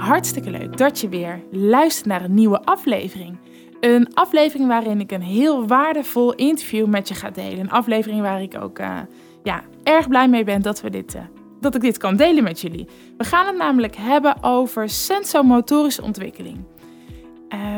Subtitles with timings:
[0.00, 3.36] Hartstikke leuk dat je weer luistert naar een nieuwe aflevering.
[3.80, 7.58] Een aflevering waarin ik een heel waardevol interview met je ga delen.
[7.58, 8.98] Een aflevering waar ik ook uh,
[9.42, 11.20] ja, erg blij mee ben dat, we dit, uh,
[11.60, 12.88] dat ik dit kan delen met jullie.
[13.16, 16.58] We gaan het namelijk hebben over sensomotorische ontwikkeling.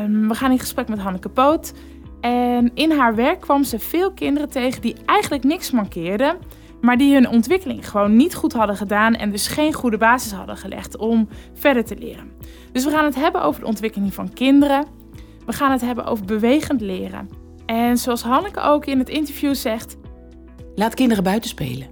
[0.01, 1.73] Um, we gaan in gesprek met Hanneke Poot.
[2.21, 6.37] En in haar werk kwam ze veel kinderen tegen die eigenlijk niks mankeerden
[6.83, 10.57] maar die hun ontwikkeling gewoon niet goed hadden gedaan en dus geen goede basis hadden
[10.57, 12.31] gelegd om verder te leren.
[12.71, 14.85] Dus we gaan het hebben over de ontwikkeling van kinderen.
[15.45, 17.29] We gaan het hebben over bewegend leren.
[17.65, 19.97] En zoals Hanneke ook in het interview zegt:
[20.75, 21.87] Laat kinderen buiten spelen.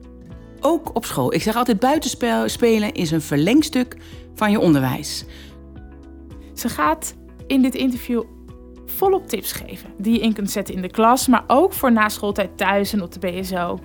[0.59, 1.33] Ook op school.
[1.33, 3.97] Ik zeg altijd: buitenspelen is een verlengstuk
[4.35, 5.25] van je onderwijs.
[6.53, 7.15] Ze gaat
[7.47, 8.23] in dit interview
[8.85, 12.09] volop tips geven die je in kunt zetten in de klas, maar ook voor na
[12.09, 13.79] schooltijd thuis en op de BSO.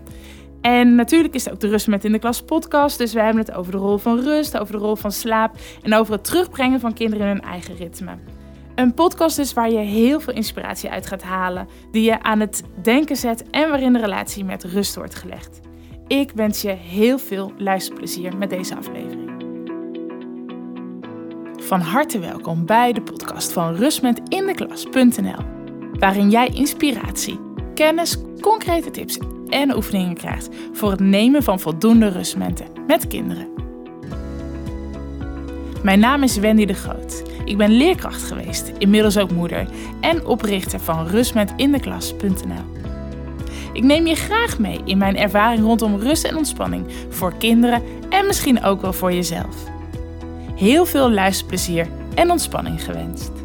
[0.60, 2.98] En natuurlijk is het ook de Rust met in de Klas podcast.
[2.98, 5.94] Dus we hebben het over de rol van rust, over de rol van slaap en
[5.94, 8.12] over het terugbrengen van kinderen in hun eigen ritme.
[8.74, 12.62] Een podcast dus waar je heel veel inspiratie uit gaat halen, die je aan het
[12.82, 15.60] denken zet en waarin de relatie met rust wordt gelegd.
[16.06, 19.24] Ik wens je heel veel luisterplezier met deze aflevering.
[21.56, 25.44] Van harte welkom bij de podcast van rustmetindeklas.nl,
[25.92, 27.40] waarin jij inspiratie,
[27.74, 33.48] kennis, concrete tips en oefeningen krijgt voor het nemen van voldoende rustmomenten met kinderen.
[35.82, 37.22] Mijn naam is Wendy de Groot.
[37.44, 39.68] Ik ben leerkracht geweest, inmiddels ook moeder
[40.00, 42.84] en oprichter van rustmetindeklas.nl.
[43.72, 48.26] Ik neem je graag mee in mijn ervaring rondom rust en ontspanning voor kinderen en
[48.26, 49.56] misschien ook wel voor jezelf.
[50.54, 53.35] Heel veel luisterplezier en ontspanning gewenst.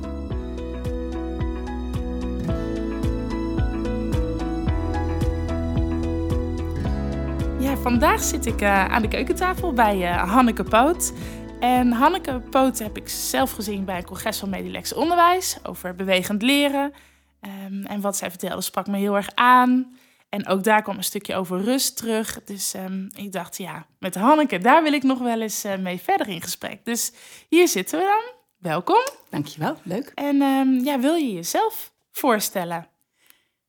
[7.92, 11.14] Vandaag zit ik uh, aan de keukentafel bij uh, Hanneke Poot.
[11.60, 16.42] En Hanneke Poot heb ik zelf gezien bij een congres van Medilex Onderwijs over bewegend
[16.42, 16.94] leren.
[17.42, 19.98] Um, en wat zij vertelde sprak me heel erg aan.
[20.30, 22.44] En ook daar kwam een stukje over rust terug.
[22.44, 26.02] Dus um, ik dacht, ja, met Hanneke, daar wil ik nog wel eens uh, mee
[26.02, 26.86] verder in gesprek.
[26.86, 27.14] Dus
[27.50, 28.34] hier zitten we dan.
[28.72, 29.04] Welkom.
[29.30, 30.12] Dankjewel, leuk.
[30.16, 32.91] En um, ja, wil je jezelf voorstellen?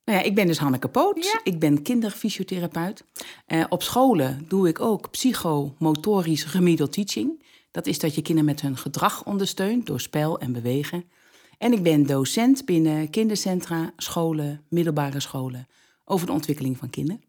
[0.04, 1.40] Nou ja, ik ben dus Hanneke Poot.
[1.42, 3.04] Ik ben kinderfysiotherapeut.
[3.46, 7.42] Uh, op scholen doe ik ook psychomotorisch remedial teaching.
[7.70, 11.04] Dat is dat je kinderen met hun gedrag ondersteunt door spel en bewegen.
[11.58, 15.68] En ik ben docent binnen kindercentra, scholen, middelbare scholen
[16.04, 17.22] over de ontwikkeling van kinderen.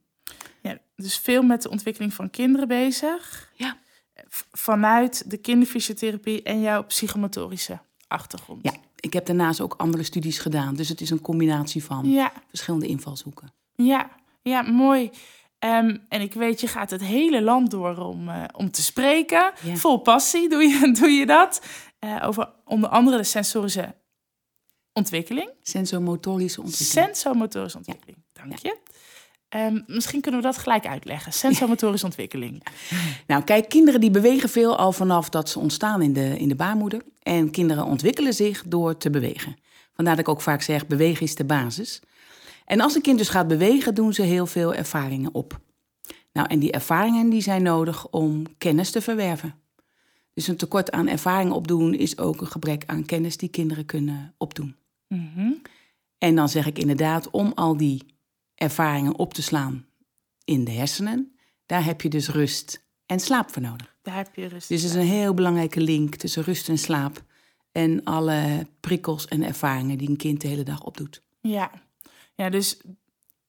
[0.61, 3.51] Ja, dus veel met de ontwikkeling van kinderen bezig.
[3.55, 3.77] Ja.
[4.51, 8.63] Vanuit de kinderfysiotherapie en jouw psychomotorische achtergrond.
[8.63, 8.73] Ja,
[9.03, 10.75] ik heb daarnaast ook andere studies gedaan.
[10.75, 13.53] Dus het is een combinatie van verschillende invalshoeken.
[13.75, 14.09] Ja,
[14.41, 15.09] ja mooi.
[15.59, 19.53] Um, en ik weet, je gaat het hele land door om, uh, om te spreken.
[19.73, 21.61] Vol passie doe je, doe je dat.
[21.99, 23.95] Uh, over onder andere de sensorische
[24.93, 25.49] ontwikkeling.
[25.61, 27.15] Sensomotorische ontwikkeling.
[27.15, 28.77] Sensomotorische ontwikkeling, dank je.
[29.55, 31.33] Um, misschien kunnen we dat gelijk uitleggen.
[31.33, 32.63] Sensomotorische ontwikkeling.
[33.27, 36.55] Nou, kijk, kinderen die bewegen veel al vanaf dat ze ontstaan in de, in de
[36.55, 37.01] baarmoeder.
[37.21, 39.55] En kinderen ontwikkelen zich door te bewegen.
[39.93, 42.01] Vandaar dat ik ook vaak zeg, bewegen is de basis.
[42.65, 45.59] En als een kind dus gaat bewegen, doen ze heel veel ervaringen op.
[46.31, 49.55] Nou, en die ervaringen die zijn nodig om kennis te verwerven.
[50.33, 54.33] Dus een tekort aan ervaring opdoen is ook een gebrek aan kennis die kinderen kunnen
[54.37, 54.75] opdoen.
[55.07, 55.61] Mm -hmm.
[56.17, 58.12] En dan zeg ik inderdaad, om al die
[58.63, 59.85] ervaringen op te slaan
[60.45, 61.35] in de hersenen,
[61.65, 63.95] daar heb je dus rust en slaap voor nodig.
[64.01, 64.67] Daar heb je rust.
[64.67, 67.23] Dus er is een heel belangrijke link tussen rust en slaap
[67.71, 71.21] en alle prikkels en ervaringen die een kind de hele dag opdoet.
[71.41, 71.71] Ja,
[72.35, 72.81] ja dus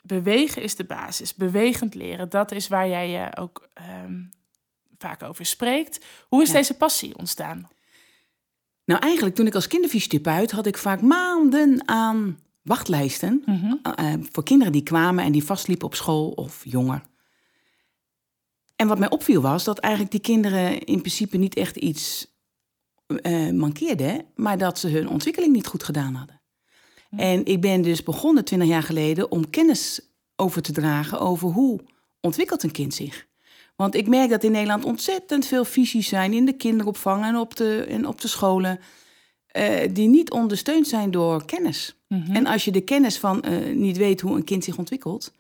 [0.03, 1.35] bewegen is de basis.
[1.35, 3.69] Bewegend leren, dat is waar jij je ook
[4.05, 4.31] um,
[4.99, 6.05] vaak over spreekt.
[6.29, 7.69] Hoe is deze passie ontstaan?
[8.85, 13.83] Nou, eigenlijk toen ik als kinderfysiotherapeut had ik vaak maanden aan wachtlijsten mm
[14.33, 17.03] voor kinderen die kwamen en die vastliepen op school of jonger.
[18.77, 22.35] En wat mij opviel was dat eigenlijk die kinderen in principe niet echt iets
[23.07, 26.41] uh, mankeerden, maar dat ze hun ontwikkeling niet goed gedaan hadden.
[27.17, 30.01] En ik ben dus begonnen twintig jaar geleden om kennis
[30.37, 31.81] over te dragen over hoe
[32.21, 33.27] ontwikkelt een kind zich.
[33.77, 37.57] Want ik merk dat in Nederland ontzettend veel visies zijn in de kinderopvang en op
[37.57, 38.81] de, en op de scholen.
[39.59, 41.97] Uh, die niet ondersteund zijn door kennis.
[42.09, 42.35] Mm-hmm.
[42.35, 45.33] En als je de kennis van uh, niet weet hoe een kind zich ontwikkelt,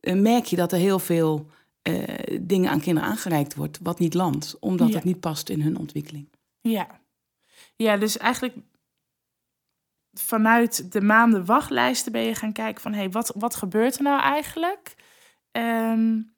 [0.00, 1.46] uh, merk je dat er heel veel
[2.40, 4.94] dingen aan kinderen aangereikt wordt, wat niet landt, omdat ja.
[4.94, 6.28] het niet past in hun ontwikkeling.
[6.60, 7.00] Ja,
[7.76, 8.56] ja dus eigenlijk
[10.12, 14.02] vanuit de maanden wachtlijsten ben je gaan kijken van hé, hey, wat, wat gebeurt er
[14.02, 14.94] nou eigenlijk?
[15.52, 16.32] Um,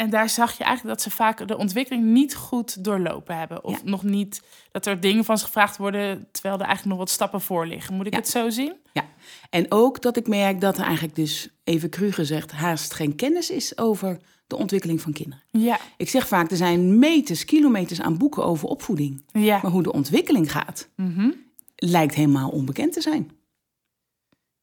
[0.00, 3.64] En daar zag je eigenlijk dat ze vaak de ontwikkeling niet goed doorlopen hebben.
[3.64, 4.42] Of nog niet
[4.72, 7.94] dat er dingen van ze gevraagd worden, terwijl er eigenlijk nog wat stappen voor liggen.
[7.94, 8.74] Moet ik het zo zien?
[8.92, 9.04] Ja,
[9.50, 13.50] en ook dat ik merk dat er eigenlijk dus, even cru gezegd, haast geen kennis
[13.50, 15.44] is over de ontwikkeling van kinderen.
[15.50, 15.78] Ja.
[15.96, 19.24] Ik zeg vaak, er zijn meters, kilometers aan boeken over opvoeding.
[19.32, 19.58] Ja.
[19.62, 21.30] Maar hoe de ontwikkeling gaat, Mhm.
[21.76, 23.30] lijkt helemaal onbekend te zijn.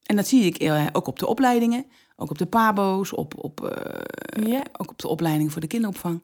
[0.03, 1.85] En dat zie ik eh, ook op de opleidingen,
[2.19, 4.63] ook op de pabo's, op, op, eh, Ja.
[4.77, 6.23] ook op de opleiding voor de kinderopvang.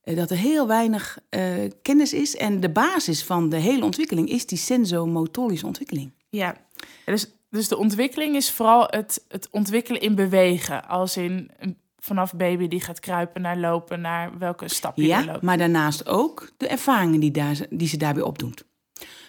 [0.00, 1.42] Eh, dat er heel weinig eh,
[1.82, 2.36] kennis is.
[2.36, 6.12] En de basis van de hele ontwikkeling is die sensomotorische ontwikkeling.
[6.28, 6.56] Ja,
[7.04, 10.88] dus, dus de ontwikkeling is vooral het, het ontwikkelen in bewegen.
[10.88, 15.24] Als in een- vanaf baby die gaat kruipen naar lopen, naar welke stap je Ja,
[15.24, 15.42] loopt.
[15.42, 18.64] maar daarnaast ook de ervaringen die, daar, die ze daarbij opdoet.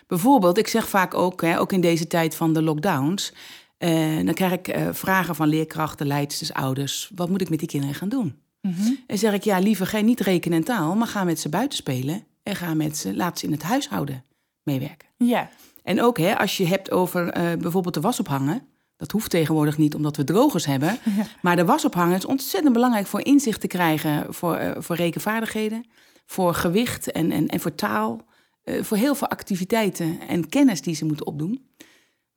[0.07, 3.33] Bijvoorbeeld, ik zeg vaak ook, hè, ook in deze tijd van de lockdowns,
[3.79, 7.11] eh, dan krijg ik eh, vragen van leerkrachten, leidsters, ouders.
[7.15, 8.35] Wat moet ik met die kinderen gaan doen?
[8.61, 8.91] Mhm.
[9.07, 11.77] En zeg ik, ja, liever ga niet rekenen en taal, maar ga met ze buiten
[11.77, 14.23] spelen en ga met ze, laat ze in het huishouden
[14.63, 15.07] meewerken.
[15.17, 15.49] Ja,
[15.83, 18.61] En ook hè, als je hebt over eh, bijvoorbeeld de was ophangen.
[18.97, 20.97] Dat hoeft tegenwoordig niet omdat we drogers hebben.
[21.41, 24.33] Maar de was ophangen is ontzettend belangrijk voor inzicht te krijgen.
[24.33, 25.85] Voor, voor rekenvaardigheden,
[26.25, 28.21] voor gewicht en, en, en voor taal.
[28.63, 31.67] voor heel veel activiteiten en kennis die ze moeten opdoen.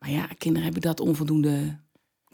[0.03, 1.79] Maar ja, kinderen hebben dat onvoldoende,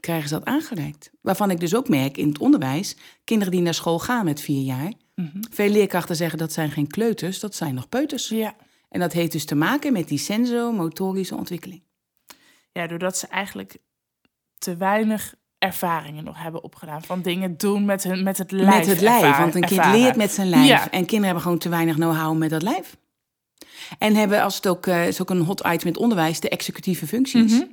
[0.01, 1.11] krijgen ze dat aangereikt.
[1.21, 4.63] Waarvan ik dus ook merk in het onderwijs, kinderen die naar school gaan met vier
[4.63, 4.93] jaar.
[5.51, 8.29] Veel leerkrachten zeggen dat zijn geen kleuters, dat zijn nog peuters.
[8.29, 8.57] ja.
[8.89, 11.83] En dat heeft dus te maken met die sensomotorische ontwikkeling.
[12.73, 13.77] ja, doordat ze eigenlijk
[14.59, 17.03] te weinig ervaringen nog hebben opgedaan.
[17.03, 18.77] Van dingen doen met, hun, met het lijf.
[18.77, 20.01] met het lijf, ervaren- want een kind ervaren.
[20.01, 20.67] leert met zijn lijf.
[20.67, 20.83] Ja.
[20.91, 22.97] En kinderen hebben gewoon te weinig know-how met dat lijf.
[23.99, 26.49] En hebben, als het ook, eh, is ook een hot item in het onderwijs, de
[26.49, 27.53] executieve functies.
[27.53, 27.65] Mhm.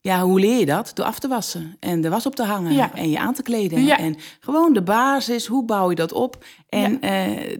[0.00, 0.90] Ja, hoe leer je dat?
[0.94, 2.94] Door af te wassen en de was op te hangen Ja.
[2.94, 3.84] en je aan te kleden.
[3.84, 3.98] Ja.
[3.98, 6.44] En gewoon de basis, hoe bouw je dat op?
[6.68, 7.52] En, eh,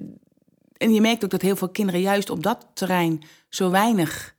[0.77, 4.35] en je merkt ook dat heel veel kinderen juist op dat terrein zo weinig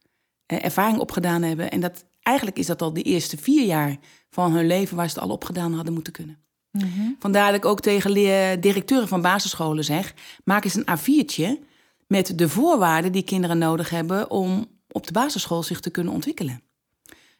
[0.45, 1.71] eh, ervaring opgedaan hebben.
[1.71, 3.97] En dat eigenlijk is dat al de eerste vier jaar
[4.29, 6.37] van hun leven waar ze het al opgedaan hadden moeten kunnen.
[6.71, 7.09] Mhm.
[7.19, 8.13] Vandaar dat ik ook tegen
[8.61, 10.13] directeuren van basisscholen zeg:
[10.43, 11.59] maak eens een A4'tje
[12.07, 16.61] met de voorwaarden die kinderen nodig hebben om op de basisschool zich te kunnen ontwikkelen.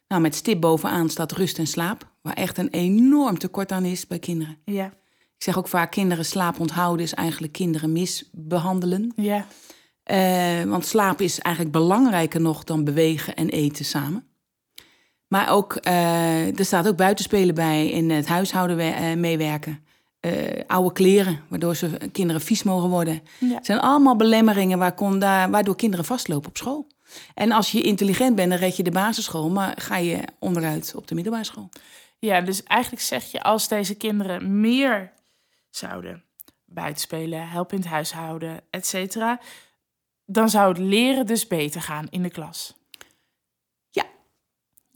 [0.08, 4.06] Nou, met stip bovenaan staat rust en slaap, waar echt een enorm tekort aan is
[4.06, 4.58] bij kinderen.
[4.64, 4.86] Ja,
[5.36, 9.12] Ik zeg ook vaak: kinderen slaap onthouden is eigenlijk kinderen misbehandelen.
[9.16, 9.46] ja,
[10.02, 14.26] Eh, want slaap is eigenlijk belangrijker nog dan bewegen en eten samen.
[15.28, 19.85] Maar ook, eh, er staat ook buitenspelen bij, in het huishouden eh, meewerken.
[20.20, 23.22] Eh, oude kleren, waardoor ze kinderen vies mogen worden.
[23.38, 23.54] Ja.
[23.54, 26.86] Het zijn allemaal belemmeringen waar kon daar, waardoor kinderen vastlopen op school.
[27.34, 31.08] En als je intelligent bent, dan red je de basisschool, maar ga je onderuit op
[31.08, 31.68] de middelbare school.
[32.18, 35.12] ja, dus eigenlijk zeg je als deze kinderen meer
[35.70, 36.24] zouden
[36.64, 39.40] buitenspelen, helpen in het huishouden, et cetera,
[40.24, 42.75] dan zou het leren dus beter gaan in de klas.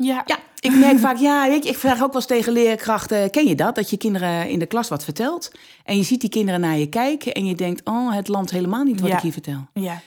[0.05, 0.23] Ja.
[0.27, 0.39] Ja.
[0.61, 3.55] Ik merk vaak, ja, weet je, ik vraag ook wel eens tegen leerkrachten, ken je
[3.55, 3.75] dat?
[3.75, 5.51] Dat je kinderen in de klas wat vertelt
[5.85, 8.85] en je ziet die kinderen naar je kijken en je denkt, oh, het landt helemaal
[8.85, 9.17] niet wat Ja.
[9.17, 9.67] ik hier vertel.
[9.75, 10.01] Ja.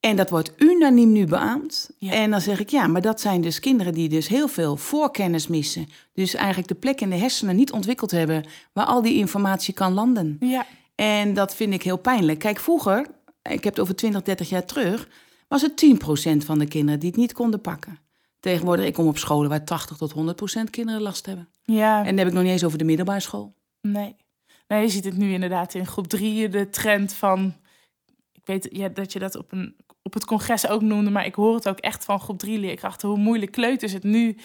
[0.00, 1.90] En dat wordt unaniem nu beaamd.
[1.98, 2.12] Ja.
[2.12, 5.46] En dan zeg ik, ja, maar dat zijn dus kinderen die dus heel veel voorkennis
[5.48, 5.88] missen.
[6.14, 9.92] Dus eigenlijk de plek in de hersenen niet ontwikkeld hebben waar al die informatie kan
[9.92, 10.36] landen.
[10.40, 10.66] Ja.
[10.94, 12.38] En dat vind ik heel pijnlijk.
[12.38, 13.06] Kijk, vroeger,
[13.42, 15.08] ik heb het over 20, 30 jaar terug,
[15.48, 17.98] was het 10% van de kinderen die het niet konden pakken.
[18.42, 21.48] Tegenwoordig, ik kom op scholen waar 80 tot 100% kinderen last hebben.
[21.64, 21.98] Ja.
[21.98, 23.54] En dan heb ik nog niet eens over de middelbare school.
[23.80, 24.16] Nee.
[24.68, 27.54] Nee, je ziet het nu inderdaad in groep drie, de trend van...
[28.32, 31.34] Ik weet ja, dat je dat op, een, op het congres ook noemde, maar ik
[31.34, 33.08] hoor het ook echt van groep drie leerkrachten.
[33.08, 34.36] Hoe moeilijk kleuters het nu...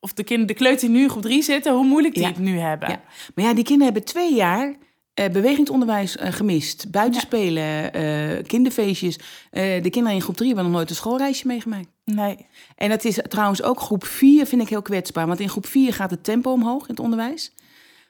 [0.00, 2.28] Of de, kinderen, de kleuters die nu in groep drie zitten, hoe moeilijk die Ja.
[2.28, 2.88] het nu hebben.
[2.88, 3.02] Ja.
[3.34, 4.76] Maar ja, die kinderen hebben twee jaar
[5.14, 6.90] eh, bewegingsonderwijs eh, gemist.
[6.90, 9.18] Buitenspelen, eh, kinderfeestjes.
[9.50, 11.88] De kinderen in groep 3 hebben nog nooit een schoolreisje meegemaakt.
[12.14, 12.46] Nee.
[12.76, 15.26] En dat is trouwens ook groep 4 vind ik heel kwetsbaar.
[15.26, 17.52] Want in groep 4 gaat het tempo omhoog in het onderwijs.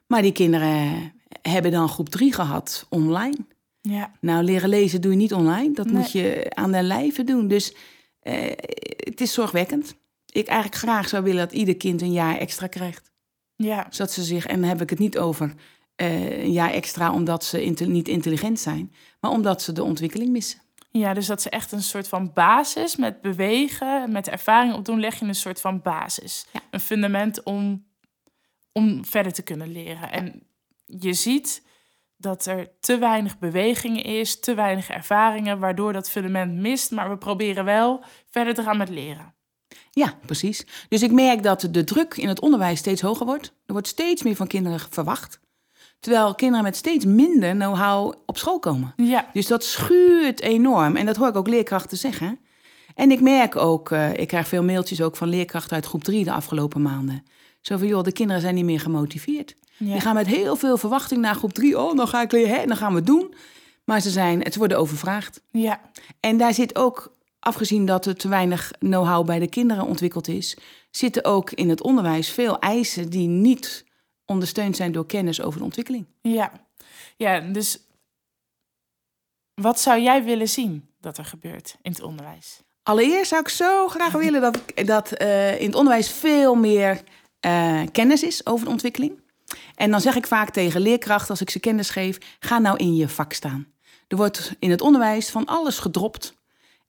[0.07, 1.13] Maar die kinderen
[1.43, 3.37] hebben dan groep 3 gehad online.
[3.81, 4.13] Ja.
[4.21, 5.75] Nou, leren lezen doe je niet online.
[5.75, 5.95] Dat Nee.
[5.95, 7.49] moet je aan de lijve doen.
[7.49, 7.75] Dus
[8.21, 8.53] eh,
[8.97, 9.95] het is zorgwekkend.
[10.27, 13.11] Ik eigenlijk graag zou willen dat ieder kind een jaar extra krijgt.
[13.57, 13.87] Ja.
[13.91, 15.55] Zodat ze zich, en dan heb ik het niet over
[15.95, 20.31] eh, een jaar extra omdat ze inte- niet intelligent zijn, maar omdat ze de ontwikkeling
[20.31, 20.61] missen.
[20.99, 25.19] Ja, dus dat ze echt een soort van basis met bewegen, met ervaring opdoen, leg
[25.19, 26.47] je een soort van basis.
[26.53, 26.61] Ja.
[26.71, 27.87] Een fundament om,
[28.73, 30.11] om verder te kunnen leren.
[30.11, 30.43] En
[30.85, 31.67] je ziet
[32.17, 36.91] dat er te weinig beweging is, te weinig ervaringen, waardoor dat fundament mist.
[36.91, 39.35] Maar we proberen wel verder te gaan met leren.
[39.91, 40.67] Ja, precies.
[40.89, 43.47] Dus ik merk dat de druk in het onderwijs steeds hoger wordt.
[43.47, 45.41] Er wordt steeds meer van kinderen verwacht.
[46.01, 48.93] Terwijl kinderen met steeds minder know-how op school komen.
[48.97, 49.31] Ja.
[49.33, 50.97] Dus dat schuurt enorm.
[50.97, 52.39] En dat hoor ik ook leerkrachten zeggen.
[52.95, 56.25] En ik merk ook, uh, ik krijg veel mailtjes ook van leerkrachten uit groep 3
[56.25, 57.25] de afgelopen maanden.
[57.61, 59.55] Zo van, joh, de kinderen zijn niet meer gemotiveerd.
[59.77, 59.93] Ja.
[59.93, 61.79] Die gaan met heel veel verwachting naar groep 3.
[61.79, 63.35] Oh, dan ga ik leren, hè, dan gaan we het doen.
[63.85, 65.43] Maar ze, zijn, het worden overvraagd.
[65.51, 65.81] Ja.
[66.21, 70.57] En daar zit ook, afgezien dat er te weinig know-how bij de kinderen ontwikkeld is,
[70.91, 73.85] zitten ook in het onderwijs veel eisen die niet
[74.29, 76.07] ondersteund zijn door kennis over de ontwikkeling.
[76.21, 76.53] Ja,
[77.17, 77.79] ja dus
[79.55, 82.63] wat zou jij willen zien dat er gebeurt in het onderwijs?
[82.83, 87.03] Allereerst zou ik zo graag willen dat, dat uh, in het onderwijs veel meer
[87.47, 89.21] uh, kennis is over de ontwikkeling.
[89.75, 92.95] En dan zeg ik vaak tegen leerkrachten als ik ze kennis geef: ga nou in
[92.95, 93.67] je vak staan.
[94.09, 96.35] Er wordt in het onderwijs van alles gedropt.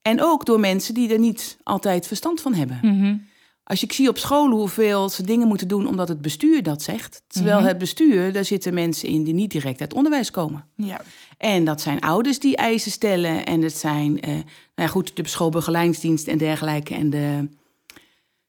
[0.02, 2.78] En ook door mensen die er niet altijd verstand van hebben.
[2.82, 3.28] Mm -hmm.
[3.70, 7.22] Als ik zie op scholen hoeveel ze dingen moeten doen omdat het bestuur dat zegt.
[7.26, 7.68] Terwijl mm -hmm.
[7.68, 10.64] het bestuur, daar zitten mensen in die niet direct uit onderwijs komen.
[10.76, 11.00] Ja.
[11.38, 13.46] En dat zijn ouders die eisen stellen.
[13.46, 16.94] En het zijn, uh, nou ja, goed, de schoolbegeleidingsdienst en dergelijke.
[16.94, 17.48] En de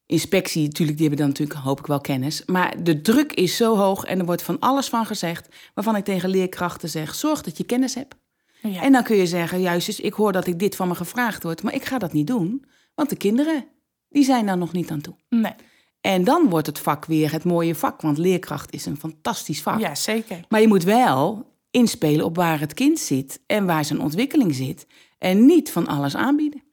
[0.06, 2.44] inspectie, natuurlijk, die hebben dan natuurlijk, hoop ik wel, kennis.
[2.46, 5.48] Maar de druk is zo hoog en er wordt van alles van gezegd.
[5.74, 8.16] Waarvan ik tegen leerkrachten zeg, zorg dat je kennis hebt.
[8.62, 8.82] Ja.
[8.82, 11.44] En dan kun je zeggen, juist, dus ik hoor dat ik dit van me gevraagd
[11.44, 11.63] wordt.
[11.63, 13.66] Maar ik ga dat niet doen, want de kinderen,
[14.12, 15.15] die zijn daar nog niet aan toe.
[15.30, 15.53] Nee.
[16.01, 19.80] En dan wordt het vak weer het mooie vak, want leerkracht is een fantastisch vak.
[19.80, 20.39] Ja, zeker.
[20.50, 24.88] Maar je moet wel inspelen op waar het kind zit en waar zijn ontwikkeling zit.
[25.18, 26.63] En niet van alles aanbieden.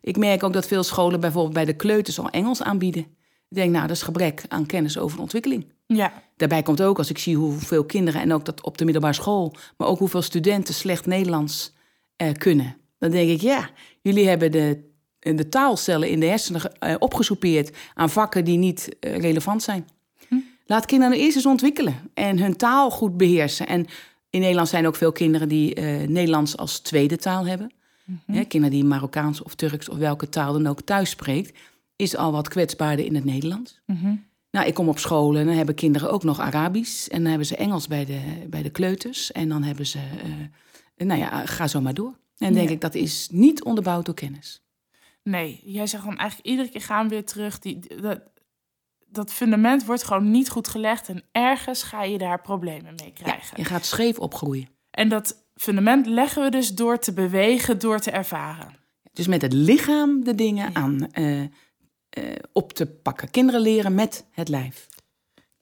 [0.00, 3.02] Ik merk ook dat veel scholen bijvoorbeeld bij de kleuters al Engels aanbieden.
[3.48, 5.72] Ik denk, nou, dat is gebrek aan kennis over ontwikkeling.
[5.86, 6.22] Ja.
[6.36, 9.54] Daarbij komt ook, als ik zie hoeveel kinderen, en ook dat op de middelbare school,
[9.76, 11.74] maar ook hoeveel studenten slecht Nederlands
[12.16, 12.76] eh, kunnen.
[12.98, 13.70] Dan denk ik, ja,
[14.00, 14.91] jullie hebben de,
[15.22, 19.88] de taalcellen in de hersenen eh, opgesoupeerd aan vakken die niet eh, relevant zijn.
[20.28, 20.34] Hm.
[20.66, 23.66] Laat kinderen eerst eens ontwikkelen en hun taal goed beheersen.
[23.66, 23.86] En
[24.30, 27.72] in Nederland zijn ook veel kinderen die uh, Nederlands als tweede taal hebben.
[28.04, 28.20] Mhm.
[28.26, 28.46] Mm -hmm.
[28.46, 31.58] kinderen die Marokkaans of Turks of welke taal dan ook thuis spreekt,
[31.96, 33.80] is al wat kwetsbaarder in het Nederlands.
[33.86, 34.24] Mm -hmm.
[34.50, 37.08] Nou, ik kom op scholen en dan hebben kinderen ook nog Arabisch.
[37.08, 39.32] En dan hebben ze Engels bij de, bij de kleuters.
[39.32, 42.16] En dan hebben ze, uh, nou ja, ga zo maar door.
[42.38, 44.62] En denk ik, dat is niet onderbouwd door kennis.
[45.22, 47.58] Nee, jij zegt gewoon eigenlijk iedere keer gaan we weer terug.
[47.58, 48.20] Die, dat,
[49.06, 51.08] dat fundament wordt gewoon niet goed gelegd.
[51.08, 53.56] En ergens ga je daar problemen mee krijgen.
[53.56, 54.68] Ja, je gaat scheef opgroeien.
[54.90, 58.76] En dat fundament leggen we dus door te bewegen, door te ervaren.
[59.12, 60.74] Dus met het lichaam de dingen ja.
[60.74, 61.48] aan uh, uh,
[62.52, 63.30] op te pakken.
[63.30, 64.86] Kinderen leren met het lijf.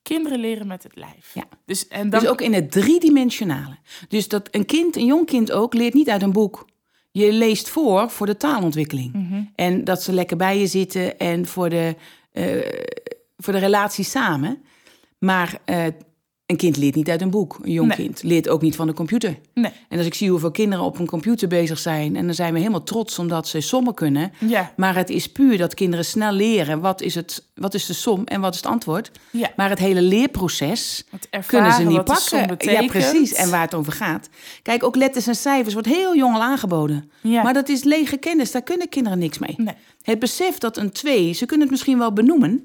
[0.02, 1.34] Kinderen leren met het lijf.
[1.34, 1.44] Ja.
[1.64, 2.20] Dus, en dan...
[2.20, 3.76] dus ook in het driedimensionale.
[4.08, 6.68] Dus dat een kind, een jong kind ook, leert niet uit een boek.
[7.10, 9.12] Je leest voor voor de taalontwikkeling.
[9.12, 9.52] Mm -hmm.
[9.54, 11.96] En dat ze lekker bij je zitten en voor de,
[12.32, 12.44] uh,
[13.36, 14.62] voor de relatie samen.
[15.18, 15.60] Maar
[16.50, 17.58] een kind leert niet uit een boek.
[17.62, 17.96] Een jong Nee.
[17.96, 19.38] kind leert ook niet van de computer.
[19.54, 19.72] Nee.
[19.88, 22.16] En als ik zie hoeveel kinderen op een computer bezig zijn...
[22.16, 24.32] en dan zijn we helemaal trots omdat ze sommen kunnen...
[24.38, 26.80] Ja, maar het is puur dat kinderen snel leren...
[26.80, 29.10] wat is, het, wat is de som en wat is het antwoord.
[29.30, 29.50] ja.
[29.56, 32.72] Maar het hele leerproces Het ervaren kunnen ze niet pakken.
[32.72, 33.34] Ja, precies.
[33.34, 34.28] En waar het over gaat.
[34.62, 37.10] Kijk, ook letters en cijfers wordt heel jong al aangeboden.
[37.20, 37.42] Ja.
[37.42, 39.54] Maar dat is lege kennis, daar kunnen kinderen niks mee.
[39.56, 39.74] Nee.
[40.02, 42.64] Het besef dat een 2, ze kunnen het misschien wel benoemen...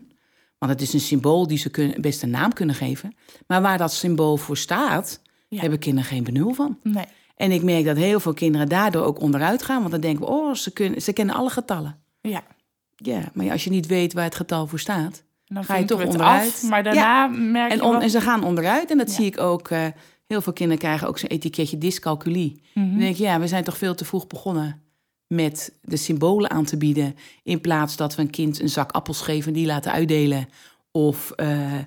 [0.67, 3.15] want het is een symbool die ze kunnen, best een naam kunnen geven...
[3.47, 5.59] maar waar dat symbool voor staat, Ja.
[5.61, 6.79] hebben kinderen geen benul van.
[6.83, 7.05] Nee.
[7.35, 9.79] En ik merk dat heel veel kinderen daardoor ook onderuit gaan...
[9.79, 11.97] want dan denken we, oh, ze, kunnen, ze kennen alle getallen.
[12.21, 12.41] Ja.
[12.95, 15.23] Ja, maar als je niet weet waar het getal voor staat...
[15.45, 16.47] Dan Ga je toch onderuit?
[16.47, 18.91] Af, maar daarna merk En, je on- wel- en ze gaan onderuit.
[18.91, 19.13] En dat Ja.
[19.15, 19.69] zie ik ook.
[19.69, 19.85] eh,
[20.27, 22.61] heel veel kinderen krijgen ook zo'n etiketje dyscalculie.
[22.73, 22.89] Mhm.
[22.89, 24.81] Dan denk ik, ja, we zijn toch veel te vroeg begonnen
[25.35, 27.15] met de symbolen aan te bieden.
[27.43, 30.49] In plaats dat we een kind een zak appels geven en die laten uitdelen.
[30.91, 31.83] Of eh, eh,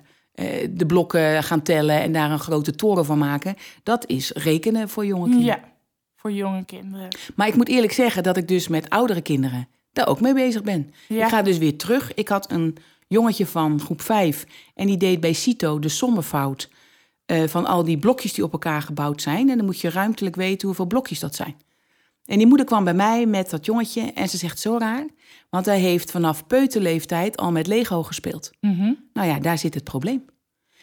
[0.71, 3.55] de blokken gaan tellen en daar een grote toren van maken.
[3.83, 5.45] Dat is rekenen voor jonge kinderen.
[5.45, 5.73] Ja,
[6.15, 7.07] voor jonge kinderen.
[7.35, 10.63] Maar ik moet eerlijk zeggen dat ik dus met oudere kinderen daar ook mee bezig
[10.63, 10.93] ben.
[11.07, 11.23] Ja.
[11.23, 12.13] Ik ga dus weer terug.
[12.13, 12.77] Ik had een
[13.07, 16.69] jongetje van groep 5 en die deed bij CITO de sommenfout
[17.25, 19.49] eh, van al die blokjes die op elkaar gebouwd zijn.
[19.49, 21.55] En dan moet je ruimtelijk weten hoeveel blokjes dat zijn.
[22.29, 25.05] En die moeder kwam bij mij met dat jongetje en ze zegt zo raar,
[25.49, 28.49] want hij heeft vanaf peuterleeftijd al met Lego gespeeld.
[28.59, 28.93] Mhm.
[29.13, 30.25] Nou ja, daar zit het probleem.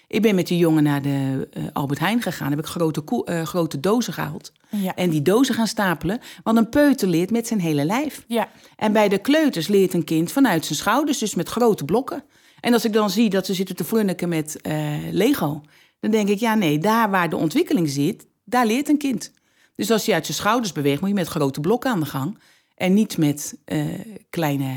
[0.06, 3.42] Ik ben met die jongen naar de eh, Albert Heijn gegaan, heb ik grote, eh,
[3.42, 4.52] grote dozen gehaald.
[4.70, 4.94] Ja.
[4.94, 8.24] En die dozen gaan stapelen, want een peuter leert met zijn hele lijf.
[8.28, 8.48] ja.
[8.76, 12.24] En bij de kleuters leert een kind vanuit zijn schouders, dus met grote blokken.
[12.60, 15.60] En als ik dan zie dat ze zitten te frunniken met eh, Lego,
[16.00, 19.32] dan denk ik, ja nee, daar waar de ontwikkeling zit, daar leert een kind.
[19.76, 22.38] Dus als je uit zijn schouders beweegt, moet je met grote blokken aan de gang.
[22.74, 24.74] En niet met eh, kleine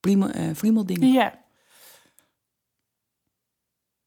[0.00, 1.12] eh, friemeldingen.
[1.12, 1.46] Ja.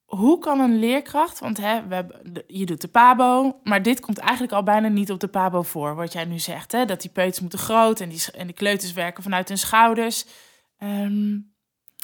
[0.05, 4.17] hoe kan een leerkracht, want hè, we de- je doet de PABO, maar dit komt
[4.17, 6.71] eigenlijk al bijna niet op de PABO voor, wat jij nu zegt.
[6.71, 6.85] Hè?
[6.85, 10.25] Dat die peuters moeten groot en die, en die kleuters werken vanuit hun schouders.
[10.77, 11.29] Ehm,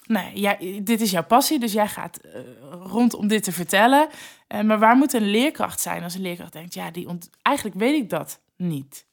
[0.06, 2.42] nee, jij, dit is jouw passie, dus jij gaat eh,
[2.72, 4.08] rondom dit te vertellen.
[4.48, 7.78] Eh, maar waar moet een leerkracht zijn als een leerkracht denkt, ja, die ont eigenlijk
[7.78, 9.06] weet ik dat niet.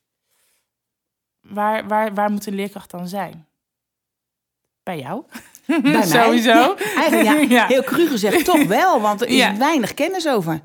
[1.40, 3.46] Waar, waar, waar moet een leerkracht dan zijn?
[4.82, 5.22] Bij jou?
[5.66, 6.02] Bij mij.
[6.06, 6.50] Sowieso.
[6.50, 7.66] Ja, eigenlijk, ja, Ja.
[7.66, 10.60] Heel cru gezegd, toch wel, want er is weinig kennis over.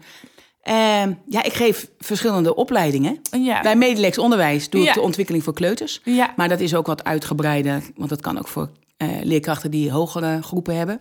[0.61, 3.21] Ehm, ja, ik geef verschillende opleidingen.
[3.31, 3.61] Ja.
[3.61, 4.87] Bij Medelex Onderwijs doe Ja.
[4.87, 6.01] ik de ontwikkeling voor kleuters.
[6.03, 6.33] ja.
[6.35, 10.41] Maar dat is ook wat uitgebreider, want dat kan ook voor eh, leerkrachten die hogere
[10.41, 10.99] groepen hebben.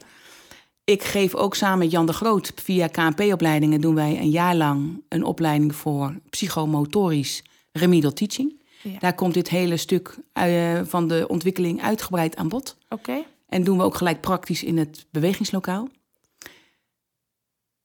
[0.88, 5.02] Ik geef ook samen met Jan de Groot via KNP-opleidingen doen wij een jaar lang
[5.08, 7.42] een opleiding voor psychomotorisch
[7.72, 8.60] remedial teaching.
[8.82, 8.98] Ja.
[8.98, 12.76] Daar komt dit hele stuk eh, van de ontwikkeling uitgebreid aan bod.
[12.88, 13.22] Oké.
[13.48, 15.88] En doen we ook gelijk praktisch in het bewegingslokaal.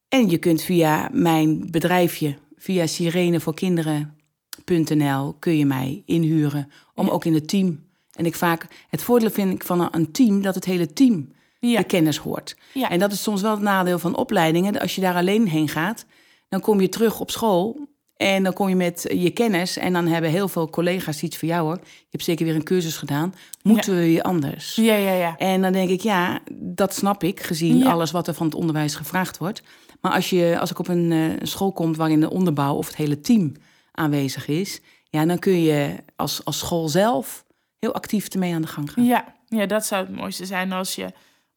[0.08, 7.12] En je kunt via mijn bedrijfje, via sirenevoorkinderen.nl, kun je mij inhuren om Ja.
[7.12, 7.84] ook in het team.
[8.12, 11.33] En ik vaak, het voordeel vind ik van een team, dat het hele team
[11.72, 11.78] Ja.
[11.78, 12.56] de kennis hoort.
[12.74, 12.90] Ja.
[12.90, 14.80] En dat is soms wel het nadeel van opleidingen.
[14.80, 16.06] Als je daar alleen heen gaat,
[16.50, 19.78] dan kom je terug op school en dan kom je met je kennis.
[19.78, 21.80] En dan hebben heel veel collega's iets voor jou hoor.
[21.84, 23.34] Je hebt zeker weer een cursus gedaan.
[23.62, 24.76] Moeten we je anders?
[24.76, 25.38] Ja, ja, ja.
[25.38, 27.92] En dan denk ik, ja, dat snap ik, gezien Ja.
[27.92, 29.62] alles wat er van het onderwijs gevraagd wordt.
[30.02, 32.88] Maar als, je, als ik op een eh, een school kom waarin de onderbouw of
[32.88, 33.52] het hele team
[33.92, 37.46] aanwezig is, ja, dan kun je als, als school zelf
[37.80, 39.06] heel actief ermee aan de gang gaan.
[39.06, 41.08] Ja, ja, dat zou het mooiste zijn als je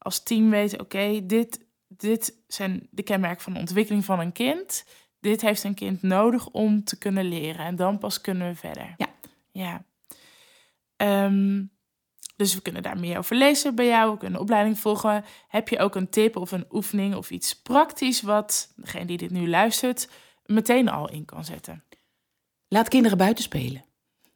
[0.06, 4.84] als team weet, oké, dit, dit zijn de kenmerken van de ontwikkeling van een kind.
[5.20, 7.64] Dit heeft een kind nodig om te kunnen leren.
[7.64, 8.94] En dan pas kunnen we verder.
[8.96, 9.08] Ja.
[9.52, 9.84] Ja.
[10.96, 11.64] Ehm,
[12.36, 14.12] dus we kunnen daar meer over lezen bij jou.
[14.12, 15.24] We kunnen een opleiding volgen.
[15.48, 19.30] Heb je ook een tip of een oefening of iets praktisch wat degene die dit
[19.30, 20.08] nu luistert
[20.44, 21.84] meteen al in kan zetten?
[22.68, 23.84] Laat kinderen buiten spelen.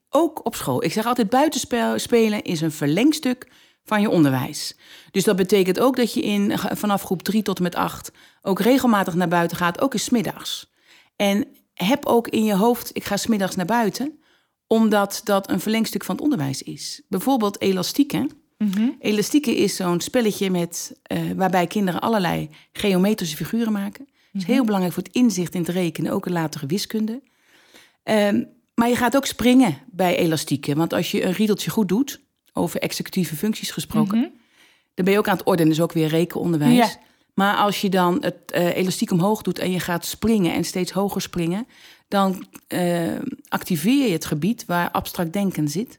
[0.09, 0.85] Ook op school.
[0.85, 3.49] Ik zeg altijd, buitenspel spelen is een verlengstuk
[3.85, 4.77] van je onderwijs.
[5.11, 8.13] Dus dat betekent ook dat je in, vanaf groep 3 tot en met 8
[8.43, 10.73] ook regelmatig naar buiten gaat, ook eens 's middags.
[11.17, 14.19] En heb ook in je hoofd, ik ga 's middags naar buiten,
[14.67, 17.03] omdat dat een verlengstuk van het onderwijs is.
[17.09, 18.31] Bijvoorbeeld elastieken.
[18.99, 24.09] Elastieken is zo'n spelletje met, eh, waarbij kinderen allerlei geometrische figuren maken.
[24.33, 27.23] Dat is heel belangrijk voor het inzicht in het rekenen, ook in latere wiskunde.
[28.03, 30.77] Ehm, maar je gaat ook springen bij elastieken.
[30.77, 32.21] Want als je een riedeltje goed doet,
[32.53, 34.33] over executieve functies gesproken,
[34.95, 36.77] dan ben je ook aan het ordenen, dus ook weer rekenonderwijs.
[36.77, 36.99] Ja.
[37.35, 40.93] Maar als je dan het eh, elastiek omhoog doet en je gaat springen en steeds
[40.93, 41.67] hoger springen,
[42.09, 45.99] dan eh, activeer je het gebied waar abstract denken zit.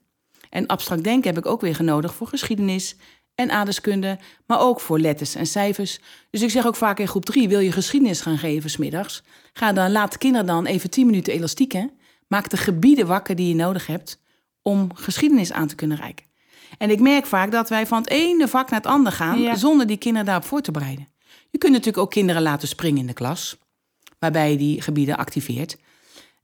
[0.50, 2.96] En abstract denken heb ik ook weer genodigd voor geschiedenis
[3.36, 6.00] en aardeskunde, maar ook voor letters en cijfers.
[6.30, 9.24] Dus ik zeg ook vaak in groep 3, wil je geschiedenis gaan geven smiddags?
[9.54, 11.92] Ga dan, laat de kinderen dan even 10 minuten elastieken.
[12.28, 14.22] Maak de gebieden wakker die je nodig hebt
[14.62, 16.26] om geschiedenis aan te kunnen reiken.
[16.78, 19.56] En ik merk vaak dat wij van het ene vak naar het andere gaan Ja.
[19.56, 21.08] zonder die kinderen daarop voor te bereiden.
[21.50, 23.58] Je kunt natuurlijk ook kinderen laten springen in de klas,
[24.20, 25.78] waarbij je die gebieden activeert.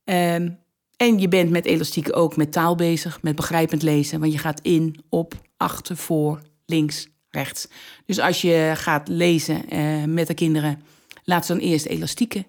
[0.04, 0.50] Ehm,
[0.98, 4.60] en je bent met elastieken ook met taal bezig, met begrijpend lezen, want je gaat
[4.62, 7.68] in, op, achter, voor, links, rechts.
[8.06, 10.82] Dus als je gaat lezen eh, met de kinderen,
[11.24, 12.46] laat ze dan eerst elastieken.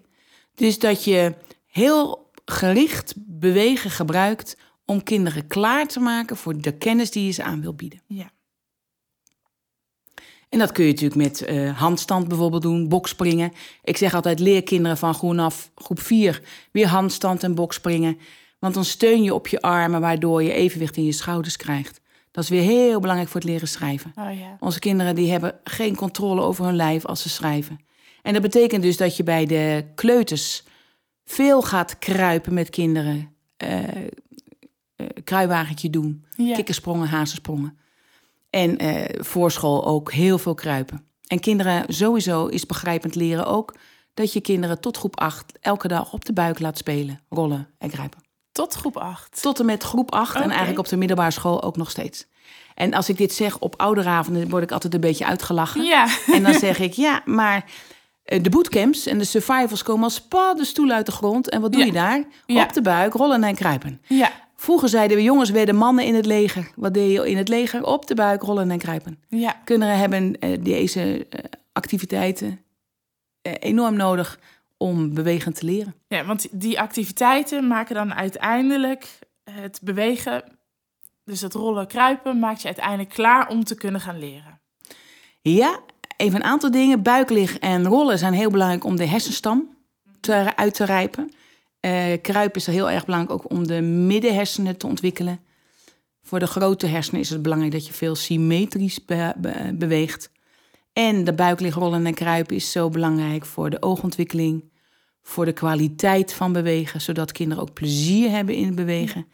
[0.55, 4.57] Dus dat je heel gericht bewegen gebruikt
[4.89, 8.01] om kinderen klaar te maken voor de kennis die je ze aan wil bieden.
[8.07, 8.31] Ja.
[10.49, 13.51] En dat kun je natuurlijk met eh, handstand bijvoorbeeld doen, bokspringen.
[13.83, 18.17] Ik zeg altijd, leer kinderen van groen af groep 4 weer handstand en bokspringen.
[18.59, 22.01] Want dan steun je op je armen, waardoor je evenwicht in je schouders krijgt.
[22.31, 24.11] Dat is weer heel belangrijk voor het leren schrijven.
[24.15, 24.57] Oh ja.
[24.59, 27.79] Onze kinderen die hebben geen controle over hun lijf als ze schrijven.
[28.21, 30.63] En dat betekent dus dat je bij de kleuters
[31.25, 33.33] veel gaat kruipen met kinderen.
[33.57, 33.83] eh,
[35.23, 36.55] kruiwagentje doen, Ja.
[36.55, 37.77] kikkersprongen, hazensprongen.
[38.49, 41.03] En eh voor school ook heel veel kruipen.
[41.27, 43.75] En kinderen sowieso is begrijpend leren ook
[44.13, 47.89] dat je kinderen tot groep 8 elke dag op de buik laat spelen, rollen en
[47.89, 48.19] kruipen.
[48.51, 49.41] Tot groep 8.
[49.41, 52.25] Tot en met groep 8 en eigenlijk op de middelbare school ook nog steeds.
[52.75, 55.83] En als ik dit zeg op ouderavonden, word ik altijd een beetje uitgelachen.
[55.83, 56.07] Ja.
[56.33, 57.65] En dan zeg ik, ja, maar
[58.23, 61.49] eh, de bootcamps en de survivals komen als paddenstoelen uit de grond.
[61.49, 61.85] En wat doe Ja.
[61.87, 62.23] je daar?
[62.45, 62.63] Ja.
[62.63, 64.01] Op de buik, rollen en kruipen.
[64.07, 64.31] Ja.
[64.59, 66.71] Vroeger zeiden we, jongens, werden mannen in het leger.
[66.75, 67.83] Wat deed je in het leger?
[67.83, 69.23] Op de buik, rollen en kruipen.
[69.27, 69.61] Ja.
[69.63, 72.61] Kinderen hebben eh, deze eh, activiteiten
[73.41, 74.39] eh, enorm nodig
[74.77, 75.95] om bewegend te leren.
[76.07, 80.43] Ja, want die activiteiten maken dan uiteindelijk het bewegen,
[81.23, 84.59] dus het rollen, kruipen, maakt je uiteindelijk klaar om te kunnen gaan leren.
[85.41, 85.79] Ja,
[86.17, 87.01] even een aantal dingen.
[87.01, 89.77] Buiklig en rollen zijn heel belangrijk om de hersenstam
[90.19, 91.31] te, uit te rijpen.
[91.81, 95.39] Uh, kruipen is heel erg belangrijk ook om de middenhersenen te ontwikkelen.
[96.21, 99.05] Voor de grote hersenen is het belangrijk dat je veel symmetrisch
[99.73, 100.31] beweegt.
[100.93, 104.71] En de buiklig rollen en kruipen is zo belangrijk voor de oogontwikkeling,
[105.21, 109.27] voor de kwaliteit van bewegen, zodat kinderen ook plezier hebben in het bewegen.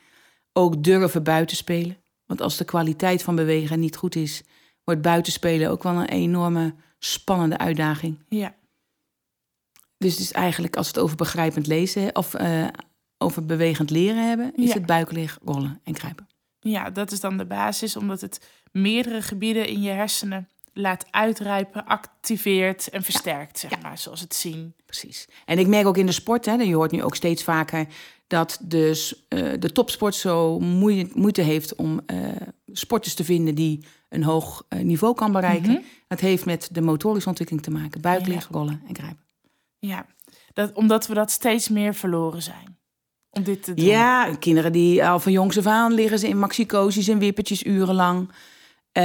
[0.53, 1.97] Ook durven buiten spelen.
[2.25, 4.43] Want als de kwaliteit van bewegen niet goed is,
[4.83, 8.19] wordt buitenspelen ook wel een enorme spannende uitdaging.
[8.29, 8.55] Ja.
[10.05, 12.67] Dus het is eigenlijk, als we het over begrijpend lezen of uh,
[13.17, 16.27] over bewegend leren hebben, is het buiklig, rollen en kruipen.
[16.59, 21.85] Ja, dat is dan de basis, omdat het meerdere gebieden in je hersenen laat uitrijpen,
[21.85, 24.73] activeert en versterkt, zeg maar, zoals het zien.
[24.85, 25.27] Precies.
[25.45, 27.87] En ik merk ook in de sport, hè, je hoort nu ook steeds vaker
[28.27, 30.59] dat dus, uh, de topsport zo
[31.13, 32.27] moeite heeft om uh,
[32.71, 35.71] sporters te vinden die een hoog niveau kan bereiken.
[35.71, 38.01] Mm Dat heeft met de motorische ontwikkeling te maken.
[38.01, 39.24] Buiklig, rollen en grijpen.
[39.79, 40.05] Ja,
[40.53, 42.77] dat, omdat we dat steeds meer verloren zijn.
[43.29, 43.85] Om dit te doen.
[43.85, 48.29] Ja, kinderen die al van jongs af aan liggen ze in maxicosies en wippertjes urenlang.
[48.97, 49.03] Uh,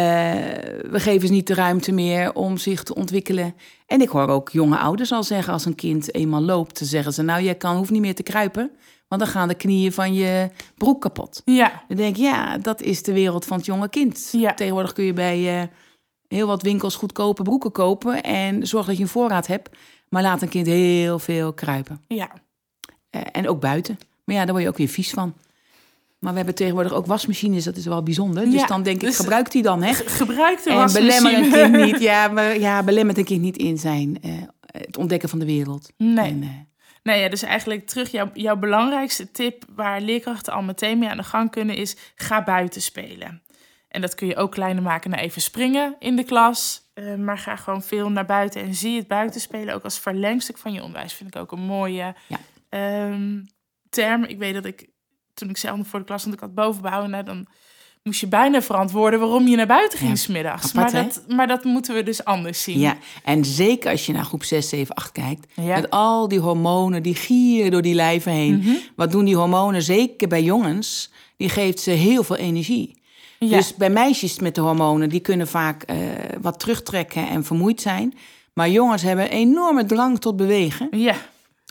[0.90, 3.54] we geven ze niet de ruimte meer om zich te ontwikkelen.
[3.86, 7.12] En ik hoor ook jonge ouders al zeggen als een kind eenmaal loopt, dan zeggen
[7.12, 8.70] ze: Nou, jij kan, hoeft niet meer te kruipen,
[9.08, 11.42] want dan gaan de knieën van je broek kapot.
[11.44, 11.84] Ja.
[11.88, 14.28] Dan denk ik, ja, dat is de wereld van het jonge kind.
[14.32, 14.54] Ja.
[14.54, 15.68] Tegenwoordig kun je bij uh,
[16.28, 19.76] heel wat winkels goedkope broeken kopen en zorg dat je een voorraad hebt.
[20.10, 22.00] Maar laat een kind heel veel kruipen.
[22.08, 22.30] Ja.
[23.10, 23.98] Uh, en ook buiten.
[24.24, 25.34] Maar ja, daar word je ook weer vies van.
[26.18, 28.50] Maar we hebben tegenwoordig ook wasmachines, dat is wel bijzonder.
[28.50, 29.94] Dus dan denk ik, dus- gebruik die dan, hè?
[29.94, 31.20] Gebruik de En wasmachine.
[31.20, 34.96] belemmer een kind niet, ja, maar, ja, belemmer een kind niet in zijn, eh, het
[34.96, 35.92] ontdekken van de wereld.
[35.96, 36.30] Nee.
[36.30, 36.48] En, eh,
[37.02, 41.16] Nee, ja, dus eigenlijk terug, jouw, jouw belangrijkste tip waar leerkrachten al meteen mee aan
[41.16, 43.42] de gang kunnen is, ga buiten spelen.
[43.88, 46.89] En dat kun je ook kleiner maken naar even springen in de klas.
[47.06, 50.72] Eh, maar ga gewoon veel naar buiten en zie het buitenspelen ook als verlengstuk van
[50.72, 51.12] je onderwijs.
[51.12, 52.38] Vind ik ook een mooie Ja.
[52.68, 53.40] ehm,
[53.90, 54.24] term.
[54.24, 54.88] Ik weet dat ik,
[55.34, 57.06] toen ik zelf nog voor de klas stond, ik had bovenbouw.
[57.06, 57.46] Nou, dan
[58.02, 60.68] moest je bijna verantwoorden waarom je naar buiten ging Ja, 's middags.
[60.76, 62.78] apart, maar, dat, maar dat moeten we dus anders zien.
[62.78, 65.74] ja, en zeker als je naar groep 6, 7, 8 kijkt, Ja.
[65.74, 68.56] met al die hormonen die gieren door die lijven heen.
[68.58, 68.74] Mhm.
[68.96, 71.10] Wat doen die hormonen, zeker bij jongens?
[71.36, 72.99] Die geeft ze heel veel energie.
[73.48, 73.56] Ja.
[73.56, 75.96] Dus bij meisjes met de hormonen, die kunnen vaak eh,
[76.40, 78.14] wat terugtrekken en vermoeid zijn.
[78.54, 80.88] Maar jongens hebben enorme drang tot bewegen.
[80.90, 81.14] ja.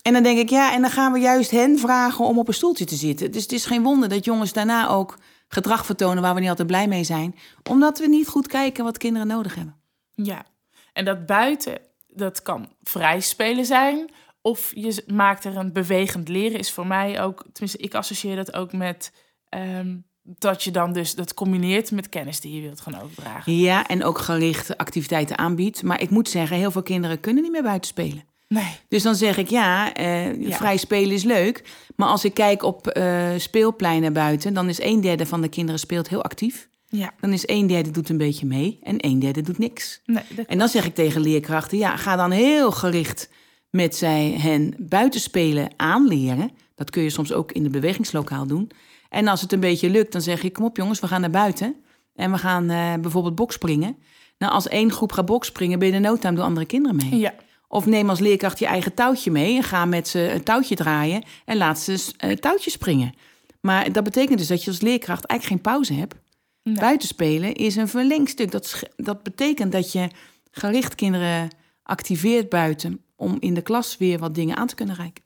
[0.02, 2.54] En dan denk ik, ja, en dan gaan we juist hen vragen om op een
[2.54, 3.32] stoeltje te zitten.
[3.32, 6.68] Dus het is geen wonder dat jongens daarna ook gedrag vertonen waar we niet altijd
[6.68, 7.36] blij mee zijn.
[7.70, 9.76] Omdat we niet goed kijken wat kinderen nodig hebben.
[10.14, 10.46] Ja,
[10.94, 14.10] en dat buiten, dat kan vrij spelen zijn.
[14.42, 18.54] Of je maakt er een bewegend leren, is voor mij ook, tenminste, ik associeer dat
[18.54, 19.12] ook met
[19.50, 23.56] ehm, dat je dan dus dat combineert met kennis die je wilt gaan overdragen.
[23.58, 25.84] Ja, en ook gerichte activiteiten aanbiedt.
[25.84, 28.24] Maar ik moet zeggen, heel veel kinderen kunnen niet meer buiten spelen.
[28.48, 28.76] Nee.
[28.88, 30.56] Dus dan zeg ik, ja, eh, Ja.
[30.58, 31.64] vrij spelen is leuk.
[31.96, 35.80] Maar als ik kijk op eh, speelpleinen buiten, dan is een derde van de kinderen
[35.80, 36.68] speelt heel actief.
[36.88, 40.02] Ja, Dan is een derde doet een beetje mee en een derde doet niks.
[40.06, 43.30] nee, En dan zeg ik tegen leerkrachten, ja, ga dan heel gericht
[43.70, 46.52] met zij hen buitenspelen aanleren.
[46.76, 48.72] Dat kun je soms ook in de bewegingslokaal doen.
[49.10, 51.30] En als het een beetje lukt, dan zeg ik, kom op jongens, we gaan naar
[51.30, 51.76] buiten.
[52.16, 53.98] En we gaan eh, bijvoorbeeld bokspringen.
[54.38, 57.20] Nou, als één groep gaat bokspringen, ben je de door andere kinderen mee.
[57.20, 57.34] ja,
[57.68, 61.24] Of neem als leerkracht je eigen touwtje mee en ga met ze een touwtje draaien
[61.46, 63.14] en laat ze eh touwtje springen.
[63.62, 66.16] Maar dat betekent dus dat je als leerkracht eigenlijk geen pauze hebt.
[66.64, 66.76] Nee.
[66.76, 68.52] Buitenspelen is een verlengstuk.
[68.52, 70.08] Dat, dat betekent dat je
[70.52, 71.50] gericht kinderen
[71.84, 75.24] activeert buiten om in de klas weer wat dingen aan te kunnen reiken.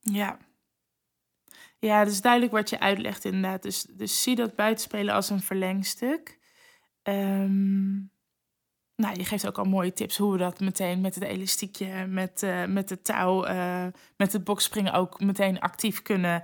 [0.00, 0.38] ja.
[1.80, 3.62] Ja, het is duidelijk wat je uitlegt inderdaad.
[3.62, 6.38] Dus, dus zie dat buitenspelen als een verlengstuk.
[7.02, 7.92] Ehm,
[8.96, 12.42] nou, je geeft ook al mooie tips hoe we dat meteen met het elastiekje, met,
[12.42, 16.42] eh, met de touw, eh, met het bokspringen ook meteen actief kunnen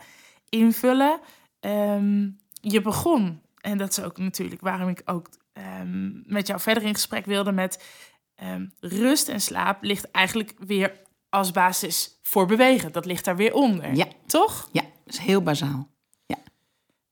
[0.49, 1.21] invullen.
[1.61, 2.29] Ehm,
[2.61, 6.95] je begon, en dat is ook natuurlijk waarom ik ook ehm, met jou verder in
[6.95, 7.85] gesprek wilde, met
[8.81, 12.93] rust en slaap ligt eigenlijk weer als basis voor bewegen.
[12.93, 13.95] Dat ligt daar weer onder.
[13.95, 14.07] Ja.
[14.27, 14.69] Toch?
[14.73, 15.89] Ja, dat is heel bazaal.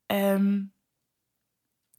[0.07, 0.61] Ehm,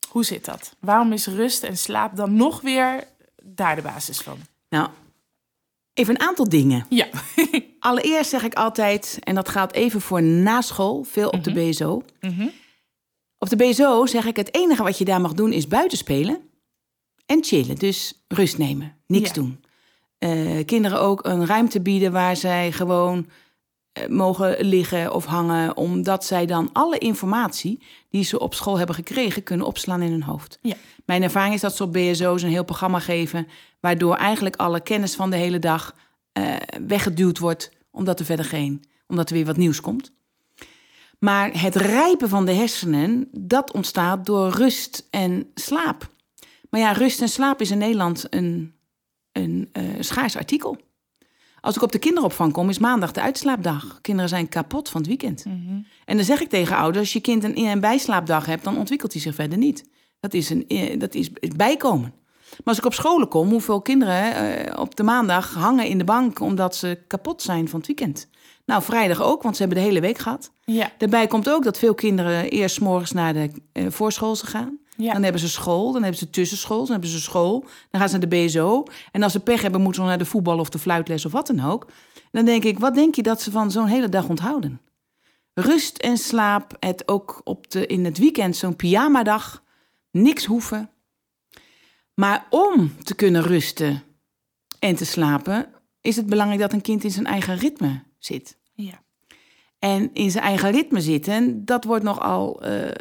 [0.09, 0.75] hoe zit dat?
[0.79, 3.03] Waarom is rust en slaap dan nog weer
[3.43, 4.37] daar de basis van?
[4.69, 4.89] Nou,
[5.93, 6.85] even een aantal dingen.
[6.89, 7.07] Ja.
[7.79, 12.03] Allereerst zeg ik altijd, en dat gaat even voor na school, veel op de BSO.
[12.19, 12.47] Mhm.
[13.37, 16.49] Op de BSO zeg ik, het enige wat je daar mag doen is buiten spelen
[17.25, 17.75] en chillen.
[17.75, 19.33] Dus rust nemen, niks Ja.
[19.33, 19.63] doen.
[20.17, 23.29] Eh, kinderen ook een ruimte bieden waar zij gewoon
[24.09, 29.43] mogen liggen of hangen, omdat zij dan alle informatie die ze op school hebben gekregen
[29.43, 30.59] kunnen opslaan in hun hoofd.
[30.61, 30.75] Ja.
[31.05, 33.47] Mijn ervaring is dat ze op BSO's een heel programma geven,
[33.79, 35.95] waardoor eigenlijk alle kennis van de hele dag
[36.31, 36.55] eh,
[36.87, 40.11] weggeduwd wordt, omdat er verder geen, omdat er weer wat nieuws komt.
[41.19, 46.09] Maar het rijpen van de hersenen, dat ontstaat door rust en slaap.
[46.69, 48.73] Maar ja, rust en slaap is in Nederland een,
[49.31, 50.77] een uh, schaars artikel.
[51.65, 53.99] Als ik op de kinderopvang kom, is maandag de uitslaapdag.
[54.01, 55.45] Kinderen zijn kapot van het weekend.
[56.05, 58.77] En dan zeg ik tegen ouders, als je kind een in- en bijslaapdag hebt, dan
[58.77, 59.89] ontwikkelt hij zich verder niet.
[60.19, 62.13] Dat is, een, eh, dat is bijkomen.
[62.49, 66.03] Maar als ik op scholen kom, hoeveel kinderen eh, op de maandag hangen in de
[66.03, 68.29] bank omdat ze kapot zijn van het weekend.
[68.65, 70.51] Nou, vrijdag ook, want ze hebben de hele week gehad.
[70.63, 70.91] Ja.
[70.97, 74.79] Daarbij komt ook dat veel kinderen eerst morgens naar de eh voorschoolse gaan.
[74.97, 75.13] Ja.
[75.13, 77.59] Dan hebben ze school, dan hebben ze tussenschool, dan hebben ze school.
[77.89, 78.83] Dan gaan ze naar de BSO.
[79.11, 81.47] En als ze pech hebben, moeten ze naar de voetbal of de fluitles of wat
[81.47, 81.87] dan ook.
[82.31, 84.81] Dan denk ik, wat denk je dat ze van zo'n hele dag onthouden?
[85.53, 89.63] Rust en slaap, het ook op de, in het weekend zo'n pyjamadag.
[90.11, 90.89] Niks hoeven.
[92.13, 94.03] Maar om te kunnen rusten
[94.79, 95.67] en te slapen,
[96.01, 98.57] is het belangrijk dat een kind in zijn eigen ritme zit.
[98.73, 99.03] Ja.
[99.79, 102.91] En in zijn eigen ritme zitten, dat wordt nogal eh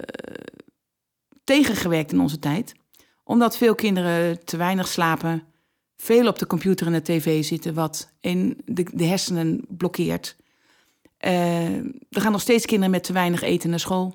[1.45, 2.75] tegengewerkt in onze tijd.
[3.25, 5.43] Omdat veel kinderen te weinig slapen,
[5.97, 10.37] veel op de computer en de tv zitten, wat in de, de hersenen blokkeert.
[11.17, 14.15] Eh, er gaan nog steeds kinderen met te weinig eten naar school.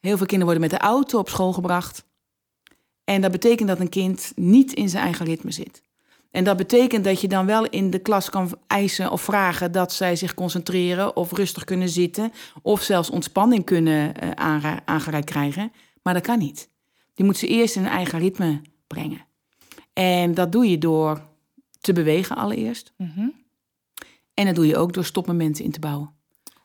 [0.00, 2.04] Heel veel kinderen worden met de auto op school gebracht.
[3.04, 5.82] En dat betekent dat een kind niet in zijn eigen ritme zit.
[6.30, 9.92] En dat betekent dat je dan wel in de klas kan eisen of vragen dat
[9.92, 15.72] zij zich concentreren of rustig kunnen zitten of zelfs ontspanning kunnen aanra- aangereikt krijgen.
[16.04, 16.68] Maar dat kan niet.
[17.14, 19.26] Die moet ze eerst in hun eigen ritme brengen.
[19.92, 21.22] En dat doe je door
[21.80, 22.92] te bewegen allereerst.
[22.96, 23.28] Mhm.
[24.34, 26.10] En dat doe je ook door stopmomenten in te bouwen.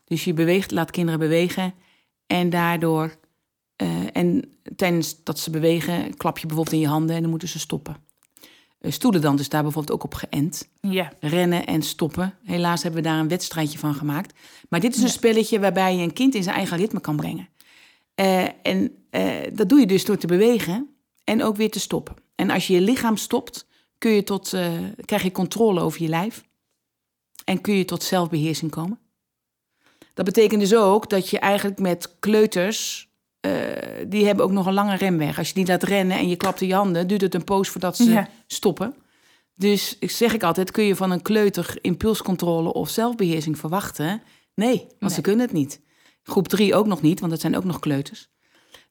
[0.06, 1.74] Dus je beweegt, laat kinderen bewegen.
[2.28, 3.18] En daardoor,
[3.76, 7.48] eh, en tijdens dat ze bewegen, klap je bijvoorbeeld in je handen en dan moeten
[7.48, 7.96] ze stoppen.
[8.80, 10.70] Eh, stoelendans is daar bijvoorbeeld ook op geënt.
[10.82, 11.14] Ja.
[11.20, 12.34] Rennen en stoppen.
[12.44, 14.40] Helaas hebben we daar een wedstrijdje van gemaakt.
[14.70, 17.50] Maar dit is een spelletje waarbij je een kind in zijn eigen ritme kan brengen.
[18.20, 22.16] Eh, en eh, dat doe je dus door te bewegen en ook weer te stoppen.
[22.36, 24.74] En als je je lichaam stopt, kun je tot, eh,
[25.06, 26.44] krijg je controle over je lijf.
[27.46, 29.00] En kun je tot zelfbeheersing komen.
[30.14, 33.08] Dat betekent dus ook dat je eigenlijk met kleuters,
[34.08, 35.38] die hebben ook nog een lange remweg.
[35.38, 37.70] Als je die laat rennen en je klapt in je handen, duurt het een poos
[37.70, 38.30] voordat ze Ja.
[38.48, 38.96] stoppen.
[39.56, 44.22] Dus zeg ik altijd, kun je van een kleuter impulscontrole of zelfbeheersing verwachten?
[44.56, 45.10] Nee, want Nee.
[45.12, 45.82] ze kunnen het niet.
[46.24, 48.30] Groep drie ook nog niet, want dat zijn ook nog kleuters.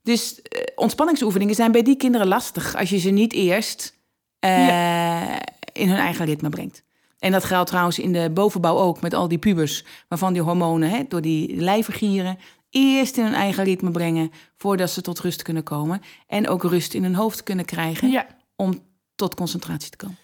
[0.02, 3.98] Dus eh, ontspanningsoefeningen zijn bij die kinderen lastig als je ze niet eerst
[4.38, 5.36] eh,
[5.72, 6.82] in hun eigen ritme brengt.
[7.18, 10.90] En dat geldt trouwens in de bovenbouw ook met al die pubers, waarvan die hormonen
[10.90, 12.38] hè, door die lijvergieren
[12.70, 16.00] eerst in hun eigen ritme brengen voordat ze tot rust kunnen komen.
[16.26, 18.26] En ook rust in hun hoofd kunnen krijgen ja.
[18.56, 18.82] om
[19.14, 20.16] tot concentratie te komen.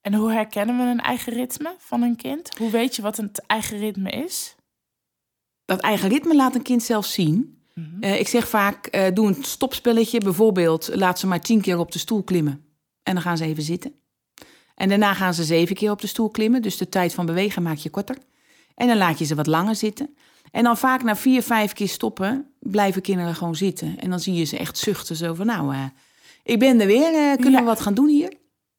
[0.00, 2.58] En hoe herkennen we een eigen ritme van een kind?
[2.58, 4.54] Hoe weet je wat een eigen ritme is?
[5.64, 7.58] Dat eigen ritme laat een kind zelf zien.
[7.74, 7.86] Mhm.
[8.00, 10.18] Eh, ik zeg vaak, eh, doe een stopspelletje.
[10.20, 12.64] Bijvoorbeeld, laat ze maar tien keer op de stoel klimmen.
[13.02, 13.92] En dan gaan ze even zitten.
[14.74, 16.62] En daarna gaan ze zeven keer op de stoel klimmen.
[16.62, 18.16] Dus de tijd van bewegen maak je korter.
[18.74, 20.16] En dan laat je ze wat langer zitten.
[20.50, 23.98] En dan vaak na vier, vijf keer stoppen, blijven kinderen gewoon zitten.
[23.98, 25.16] En dan zie je ze echt zuchten.
[25.16, 25.84] Zo van, nou, eh,
[26.42, 27.10] ik ben er weer.
[27.34, 27.58] kunnen Ja.
[27.58, 28.32] we wat gaan doen hier?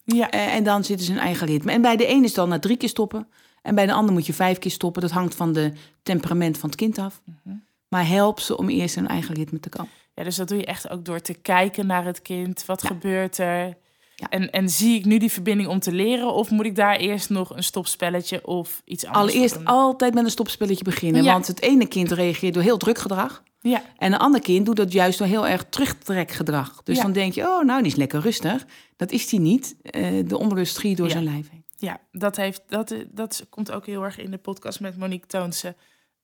[0.03, 0.29] Ja.
[0.29, 1.71] En dan zitten ze hun eigen ritme.
[1.71, 3.27] En bij de een is dan na drie keer stoppen.
[3.65, 5.01] En bij de ander moet je vijf keer stoppen.
[5.01, 5.71] Dat hangt van de
[6.03, 7.21] temperament van het kind af.
[7.25, 7.55] Mhm.
[7.87, 9.91] Maar help ze om eerst hun eigen ritme te komen.
[10.15, 12.65] ja, dus dat doe je echt ook door te kijken naar het kind.
[12.65, 12.87] Wat Ja.
[12.87, 13.77] gebeurt er?
[14.15, 14.29] Ja.
[14.29, 16.33] En, en zie ik nu die verbinding om te leren?
[16.33, 19.65] Of moet ik daar eerst nog een stopspelletje of iets anders Allereerst doen?
[19.65, 21.23] altijd met een stopspelletje beginnen.
[21.23, 21.31] Ja.
[21.31, 23.43] Want het ene kind reageert door heel druk gedrag.
[23.61, 26.81] Ja, En een ander kind doet dat juist door heel erg terugtrekgedrag.
[26.83, 27.01] Dus Ja.
[27.03, 28.65] dan denk je, oh, nou, die is lekker rustig.
[28.95, 29.75] Dat is die niet.
[29.81, 31.63] Eh, de onrust schiet door zijn lijf heen.
[31.75, 35.75] Ja dat, heeft, dat, dat komt ook heel erg in de podcast met Monique Toonse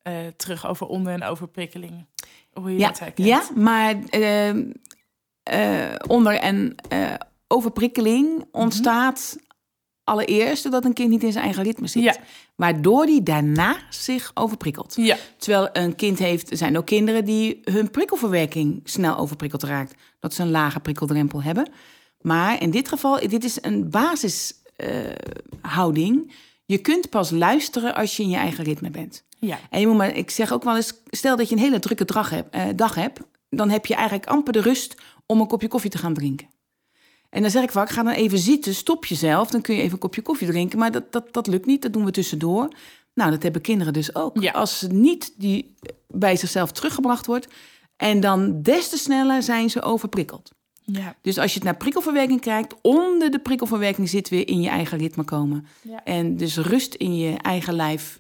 [0.01, 2.05] eh, terug over onder- en overprikkeling.
[2.53, 3.27] Hoe je Ja, dat herkent.
[3.27, 4.49] ja maar eh,
[5.43, 7.13] eh, onder- en eh,
[7.47, 9.37] overprikkeling ontstaat
[10.03, 12.03] allereerst doordat een kind niet in zijn eigen ritme zit.
[12.03, 12.15] Ja.
[12.55, 14.95] Waardoor die daarna zich overprikkelt.
[14.95, 19.95] Ja, Terwijl een kind heeft, er zijn ook kinderen die hun prikkelverwerking snel overprikkeld raakt.
[20.19, 21.69] Dat ze een lage prikkeldrempel hebben.
[22.21, 23.89] Maar in dit geval, dit is een
[24.81, 26.31] basishouding.
[26.65, 29.23] je kunt pas luisteren als je in je eigen ritme bent.
[29.39, 29.59] ja.
[29.69, 32.05] En je moet maar, ik zeg ook wel eens, stel dat je een hele drukke
[32.05, 35.67] dag hebt, eh, dag hebt, dan heb je eigenlijk amper de rust om een kopje
[35.67, 36.47] koffie te gaan drinken.
[37.29, 39.93] En dan zeg ik vaak, ga dan even zitten, stop jezelf, dan kun je even
[39.93, 40.79] een kopje koffie drinken.
[40.79, 42.67] Maar dat, dat, dat lukt niet, dat doen we tussendoor.
[43.13, 44.41] Nou, dat hebben kinderen dus ook.
[44.41, 44.51] Ja.
[44.51, 45.75] Als ze niet die
[46.07, 47.47] bij zichzelf teruggebracht wordt.
[47.95, 50.51] En dan des te sneller zijn ze overprikkeld.
[50.83, 51.15] Ja.
[51.21, 54.97] Dus als je het naar prikkelverwerking kijkt, onder de prikkelverwerking zit weer in je eigen
[54.97, 55.67] ritme komen.
[55.81, 56.03] Ja.
[56.03, 58.19] En dus rust in je eigen lijf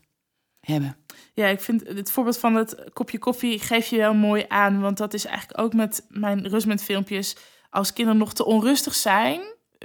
[0.59, 0.95] hebben.
[1.33, 4.81] Ja, ik vind het voorbeeld van het kopje koffie geef je wel mooi aan.
[4.81, 7.35] Want dat is eigenlijk ook met mijn rustment filmpjes.
[7.69, 9.41] Als kinderen nog te onrustig zijn,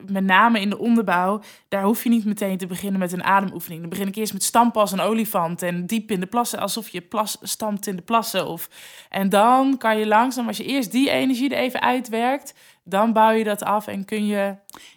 [0.09, 3.81] met name in de onderbouw, daar hoef je niet meteen te beginnen met een ademoefening.
[3.81, 6.89] Dan begin ik eerst met stampen als een olifant en diep in de plassen, alsof
[6.89, 8.47] je plas, stampt in de plassen.
[8.47, 8.69] Of,
[9.11, 12.55] en dan kan je langzaam, als je eerst die energie er even uitwerkt,
[12.85, 14.55] dan bouw je dat af en kun je...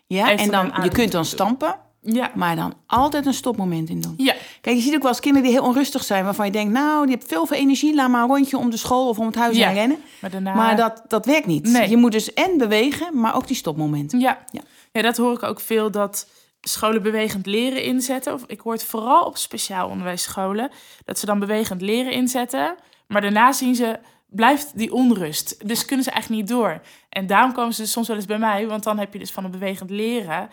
[0.08, 4.14] Ja, en dan, je kunt dan stampen, Ja, maar dan altijd een stopmoment in doen.
[4.18, 6.74] ja, Kijk, je ziet ook wel eens kinderen die heel onrustig zijn, waarvan je denkt,
[6.74, 9.26] nou, die hebt veel veel energie, laat maar een rondje om de school of om
[9.26, 9.68] het huis Ja.
[9.68, 9.98] heen rennen.
[10.22, 10.54] maar daarna...
[10.54, 11.68] Maar dat, dat werkt niet.
[11.68, 11.90] Nee.
[11.90, 14.20] Je moet dus en bewegen, maar ook die stopmomenten.
[14.20, 14.38] Ja.
[14.52, 14.62] Ja.
[14.92, 15.02] Ja.
[15.02, 16.28] dat hoor ik ook veel dat
[16.62, 18.34] scholen bewegend leren inzetten.
[18.34, 20.72] Of ik hoor het vooral op speciaal onderwijsscholen.
[21.06, 22.76] Dat ze dan bewegend leren inzetten.
[23.08, 24.00] Maar daarna zien ze,
[24.30, 25.68] blijft die onrust.
[25.68, 26.82] Dus kunnen ze eigenlijk niet door.
[27.10, 28.68] En daarom komen ze dus soms wel eens bij mij.
[28.68, 30.50] Want dan heb je dus van een bewegend leren.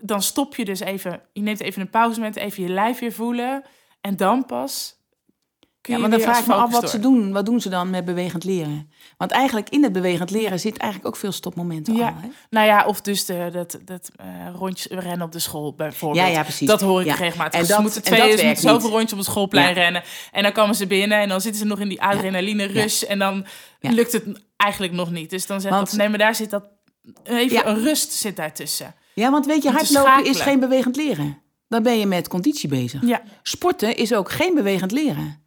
[0.00, 1.22] Dan stop je dus even.
[1.32, 3.62] Je neemt even een pauzemoment, even je lijf weer voelen.
[4.00, 5.01] En dan pas
[5.82, 7.32] kun Ja, maar dan vraag ik me af wat ze doen.
[7.32, 8.90] Wat doen ze dan met bewegend leren?
[9.16, 12.06] Want eigenlijk in het bewegend leren zit eigenlijk ook veel stopmomenten Ja.
[12.08, 12.14] al.
[12.20, 12.28] Hè?
[12.50, 16.26] Nou ja, of dus de, dat, dat eh, rondjes rennen op de school bijvoorbeeld.
[16.26, 16.68] Ja, ja, precies.
[16.68, 17.14] Dat hoor ik Ja.
[17.14, 17.60] regelmatig.
[17.60, 19.72] En ze dat- moeten en twee ze moeten zoveel rondjes op het schoolplein Ja.
[19.74, 20.02] rennen.
[20.32, 23.02] En dan komen ze binnen en dan zitten ze nog in die adrenaline rush.
[23.02, 23.46] En dan
[23.80, 24.24] lukt het
[24.56, 25.30] eigenlijk nog niet.
[25.30, 26.64] Dus dan zeg ik, nee, maar daar zit dat...
[27.24, 28.94] Even een rust zit daartussen.
[29.14, 31.38] Ja, want weet je, hardlopen is geen bewegend leren.
[31.68, 33.00] Dan ben je met conditie bezig.
[33.06, 35.40] Ja, Sporten is ook geen bewegend leren.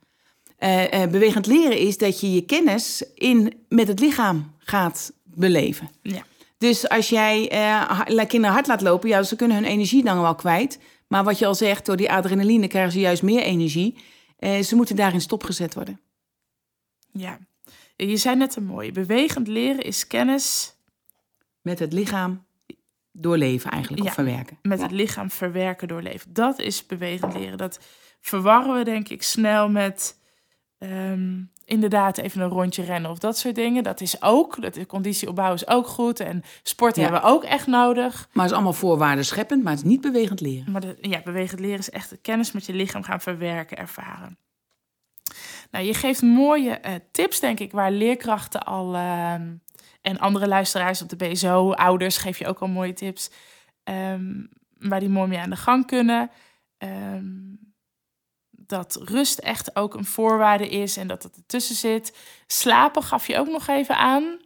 [0.58, 5.90] Eh, eh, bewegend leren is dat je je kennis in, met het lichaam gaat beleven.
[6.02, 6.24] ja.
[6.58, 10.36] Dus als jij eh, kinderen hard laat lopen, ja, ze kunnen hun energie dan wel
[10.36, 10.80] kwijt.
[11.08, 13.98] Maar wat je al zegt, door die adrenaline krijgen ze juist meer energie.
[14.38, 16.00] Eh, ze moeten daarin stopgezet worden.
[17.12, 17.38] ja.
[17.98, 18.92] Je zei net een mooie.
[18.92, 20.76] Bewegend leren is kennis
[21.62, 22.46] Met het lichaam
[23.12, 24.10] doorleven eigenlijk, Ja.
[24.10, 24.58] of verwerken.
[24.62, 24.84] met Ja.
[24.84, 26.34] het lichaam verwerken door leven.
[26.34, 27.58] Dat is bewegend leren.
[27.58, 27.80] Dat
[28.22, 30.18] verwarren we denk ik snel met
[30.78, 33.84] ehm, inderdaad even een rondje rennen of dat soort dingen.
[33.84, 37.02] Dat is ook, dat is conditieopbouw is ook goed en sport Ja.
[37.02, 38.14] hebben we ook echt nodig.
[38.32, 40.72] Maar het is allemaal voorwaarden scheppend, maar het is niet bewegend leren.
[40.72, 44.38] Maar de, ja, bewegend leren is echt de kennis met je lichaam gaan verwerken, ervaren.
[45.72, 49.54] Nou, je geeft mooie eh, tips, denk ik, waar leerkrachten al ehm,
[50.02, 53.30] en andere luisteraars op de BSO, ouders, geef je ook al mooie tips,
[53.84, 54.44] ehm,
[54.80, 56.30] waar die mooi mee aan de gang kunnen.
[56.78, 57.24] Ehm,
[58.68, 62.18] dat rust echt ook een voorwaarde is en dat het ertussen zit.
[62.48, 64.38] Slapen gaf je ook nog even aan.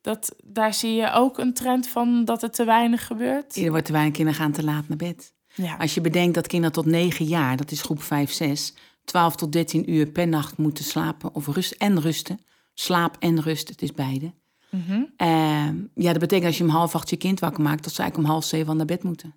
[0.00, 3.56] Dat, daar zie je ook een trend van dat er te weinig gebeurt.
[3.56, 5.32] Er wordt te weinig kinderen gaan te laat naar bed.
[5.54, 9.36] Ja, Als je bedenkt dat kinderen tot 9 jaar, dat is groep 5, 6, 12
[9.36, 12.40] tot 13 uur per nacht moeten slapen of rust en rusten.
[12.74, 14.32] Slaap en rust, het is beide.
[14.70, 15.02] Mhm.
[15.16, 18.00] Ehm, ja, dat betekent als je om half acht je kind wakker maakt, dat ze
[18.00, 19.34] eigenlijk om half zeven al naar bed moeten.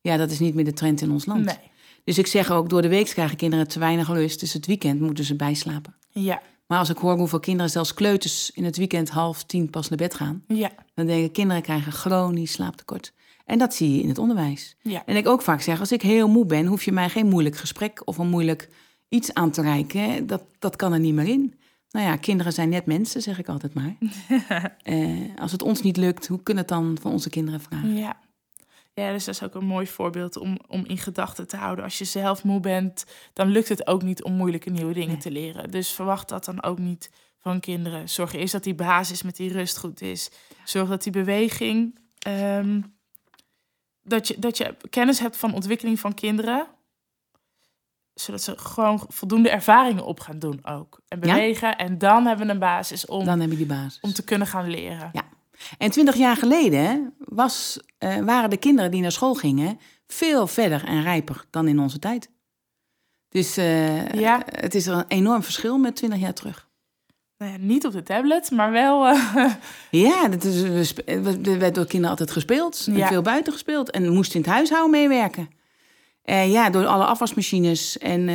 [0.00, 1.44] Ja, dat is niet meer de trend in ons land.
[1.44, 1.72] nee.
[2.04, 5.00] Dus ik zeg ook, door de week krijgen kinderen te weinig rust, dus het weekend
[5.00, 5.94] moeten ze bijslapen.
[6.10, 9.88] Ja, Maar als ik hoor hoeveel kinderen, zelfs kleuters, in het weekend half tien pas
[9.88, 13.12] naar bed gaan, ja, dan denk ik, kinderen krijgen chronisch slaaptekort.
[13.44, 14.76] En dat zie je in het onderwijs.
[14.82, 15.02] ja.
[15.06, 17.56] En ik ook vaak zeg, als ik heel moe ben, hoef je mij geen moeilijk
[17.56, 18.68] gesprek of een moeilijk
[19.08, 20.00] iets aan te reiken.
[20.10, 20.24] hè.
[20.24, 21.54] Dat, dat kan er niet meer in.
[21.90, 23.96] Nou ja, kinderen zijn net mensen, zeg ik altijd maar.
[24.82, 27.96] Eh, als het ons niet lukt, hoe kunnen het dan van onze kinderen vragen?
[27.96, 28.16] Ja.
[28.94, 31.84] Ja, dus dat is ook een mooi voorbeeld om, om in gedachten te houden.
[31.84, 35.16] Als je zelf moe bent, dan lukt het ook niet om moeilijke nieuwe dingen Nee.
[35.20, 35.70] te leren.
[35.70, 38.08] Dus verwacht dat dan ook niet van kinderen.
[38.08, 40.30] Zorg eerst dat die basis met die rust goed is.
[40.64, 41.98] Zorg dat die beweging.
[42.18, 42.80] ehm,
[44.02, 46.66] dat, je, dat je kennis hebt van ontwikkeling van kinderen.
[48.14, 51.00] Zodat ze gewoon voldoende ervaringen op gaan doen ook.
[51.08, 51.34] En Ja.
[51.34, 51.76] bewegen.
[51.76, 54.00] En dan hebben we een basis om, Dan heb je die basis.
[54.00, 55.10] om te kunnen gaan leren.
[55.12, 55.22] Ja.
[55.78, 60.84] En twintig jaar geleden was, eh, waren de kinderen die naar school gingen veel verder
[60.84, 62.30] en rijper dan in onze tijd.
[63.28, 64.42] Dus eh, Ja.
[64.44, 66.68] het is een enorm verschil met twintig jaar terug.
[67.38, 69.06] Nou ja, niet op de tablet, maar wel.
[69.06, 69.52] eh,
[69.90, 70.62] Ja, dat is,
[71.06, 72.84] er werd door kinderen altijd gespeeld.
[72.86, 73.06] En Ja.
[73.08, 73.90] veel buiten gespeeld.
[73.90, 75.50] En moest in het huishouden meewerken.
[76.22, 78.26] En ja, door alle afwasmachines en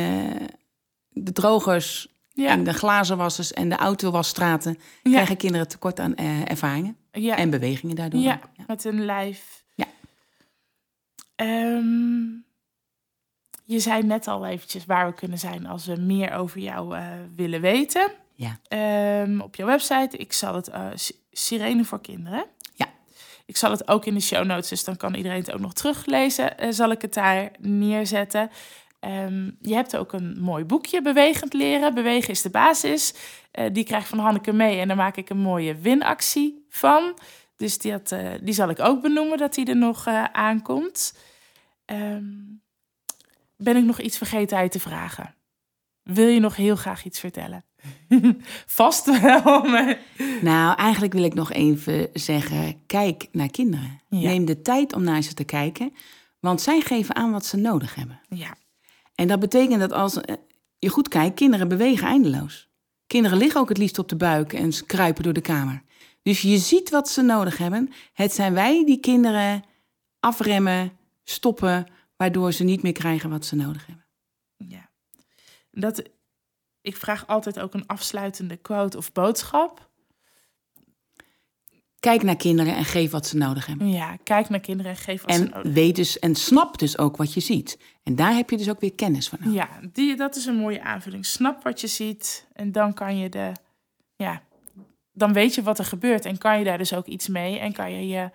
[1.08, 2.08] de drogers
[2.42, 4.78] ja, en de glazenwassers en de autowasstraten...
[5.02, 8.20] ja, krijgen kinderen tekort aan eh, ervaringen ja, en bewegingen daardoor.
[8.20, 9.64] ja, met een lijf.
[9.74, 9.86] Ja.
[11.36, 12.22] Ehm,
[13.64, 17.04] je zei net al eventjes waar we kunnen zijn als we meer over jou eh,
[17.36, 18.10] willen weten.
[18.34, 18.58] Ja.
[18.68, 22.44] Ehm, op jouw website, ik zal het, Si- Sirene voor Kinderen.
[22.74, 22.86] Ja.
[23.46, 25.72] Ik zal het ook in de show notes, dus dan kan iedereen het ook nog
[25.72, 26.74] teruglezen.
[26.74, 28.50] zal ik het daar neerzetten.
[29.00, 31.94] Ehm, je hebt ook een mooi boekje, Bewegend Leren.
[31.94, 33.14] Bewegen is de basis.
[33.58, 37.18] Uh, die krijg ik van Hanneke mee en daar maak ik een mooie winactie van.
[37.56, 41.18] Dus die, had, uh, die zal ik ook benoemen dat die er nog uh, aankomt.
[41.86, 42.62] Um,
[43.56, 45.34] ben ik nog iets vergeten uit te vragen?
[46.02, 47.64] Wil je nog heel graag iets vertellen?
[48.66, 49.62] Vast wel.
[49.62, 49.98] Maar...
[50.40, 54.00] Nou, eigenlijk wil ik nog even zeggen: kijk naar kinderen.
[54.08, 54.28] Ja.
[54.28, 55.92] Neem de tijd om naar ze te kijken,
[56.40, 58.20] want zij geven aan wat ze nodig hebben.
[58.28, 58.56] Ja.
[59.20, 60.18] En dat betekent dat als
[60.78, 62.68] je goed kijkt, kinderen bewegen eindeloos.
[63.06, 65.82] Kinderen liggen ook het liefst op de buik en kruipen door de kamer.
[66.22, 67.92] Dus je ziet wat ze nodig hebben.
[68.12, 69.64] Het zijn wij die kinderen
[70.20, 74.06] afremmen, stoppen, waardoor ze niet meer krijgen wat ze nodig hebben.
[74.56, 74.90] Ja,
[75.70, 76.02] dat,
[76.80, 79.89] ik vraag altijd ook een afsluitende quote of boodschap.
[82.00, 83.90] Kijk naar kinderen en geef wat ze nodig hebben.
[83.90, 85.72] Ja, kijk naar kinderen en geef wat en ze nodig hebben.
[85.72, 87.78] Weet dus, en snap dus ook wat je ziet.
[88.02, 89.52] En daar heb je dus ook weer kennis van.
[89.52, 91.26] Ja, die, dat is een mooie aanvulling.
[91.26, 93.52] Snap wat je ziet en dan kan je de,
[94.16, 94.42] ja,
[95.12, 97.72] dan weet je wat er gebeurt en kan je daar dus ook iets mee en
[97.72, 98.30] kan je je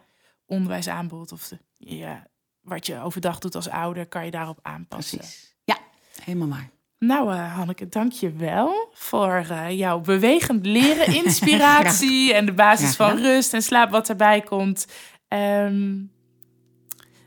[0.45, 2.15] onderwijsaanbod of de, je,
[2.61, 5.17] wat je overdag doet als ouder, kan je daarop aanpassen.
[5.17, 5.55] Precies.
[5.63, 5.77] Ja,
[6.23, 6.69] helemaal waar.
[7.05, 12.95] Nou, uh, Hanneke, dank je wel voor uh, jouw bewegend leren, inspiratie en de basis
[12.95, 14.87] van rust en slaap wat erbij komt.
[15.27, 16.11] Um,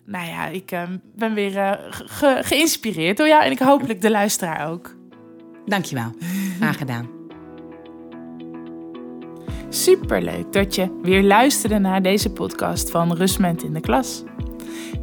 [0.05, 0.83] nou ja, ik uh,
[1.15, 4.97] ben weer ge geïnspireerd door jou en ik hopelijk de luisteraar ook.
[5.67, 6.13] Dankjewel.
[6.57, 7.09] Graag gedaan.
[9.69, 14.23] Superleuk dat je weer luisterde naar deze podcast van Rustment in de Klas.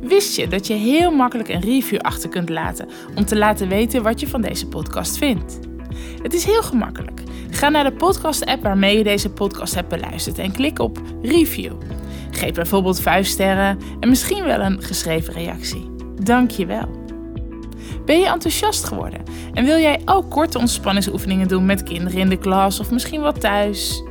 [0.02, 4.04] Wist je dat je heel makkelijk een review achter kunt laten om te laten weten
[4.04, 5.60] wat je van deze podcast vindt?
[6.22, 7.22] Het is heel gemakkelijk.
[7.50, 11.74] Ga naar de podcast-app waarmee je deze podcast hebt beluisterd en klik op review.
[12.32, 15.90] Geef bijvoorbeeld 5 sterren en misschien wel een geschreven reactie.
[16.24, 17.04] Dank je wel.
[18.06, 22.38] Ben je enthousiast geworden en wil jij ook korte ontspanningsoefeningen doen met kinderen in de
[22.38, 24.04] klas of misschien wel thuis?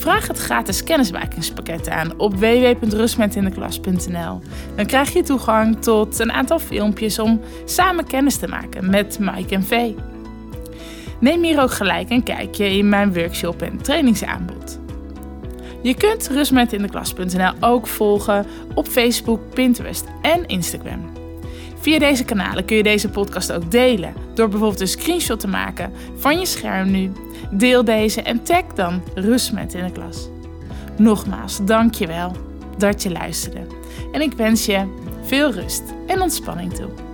[0.00, 4.40] Vraag het gratis kennismakingspakket aan op www.rustmetindeklas.nl.
[4.76, 9.54] Dan krijg je toegang tot een aantal filmpjes om samen kennis te maken met Mike
[9.54, 9.96] en Vee.
[11.18, 14.78] Neem hier ook gelijk een kijkje in mijn workshop en trainingsaanbod.
[15.82, 21.19] Je kunt rustmetindeklas.nl ook volgen op Facebook, Pinterest en Instagram.
[21.80, 25.92] Via deze kanalen kun je deze podcast ook delen door bijvoorbeeld een screenshot te maken
[26.16, 27.12] van je scherm nu.
[27.50, 30.28] Deel deze en tag dan Rustmet in de klas.
[30.98, 32.32] Nogmaals, dank je wel
[32.78, 33.66] dat je luisterde.
[34.12, 34.86] En ik wens je
[35.22, 37.09] veel rust en ontspanning toe.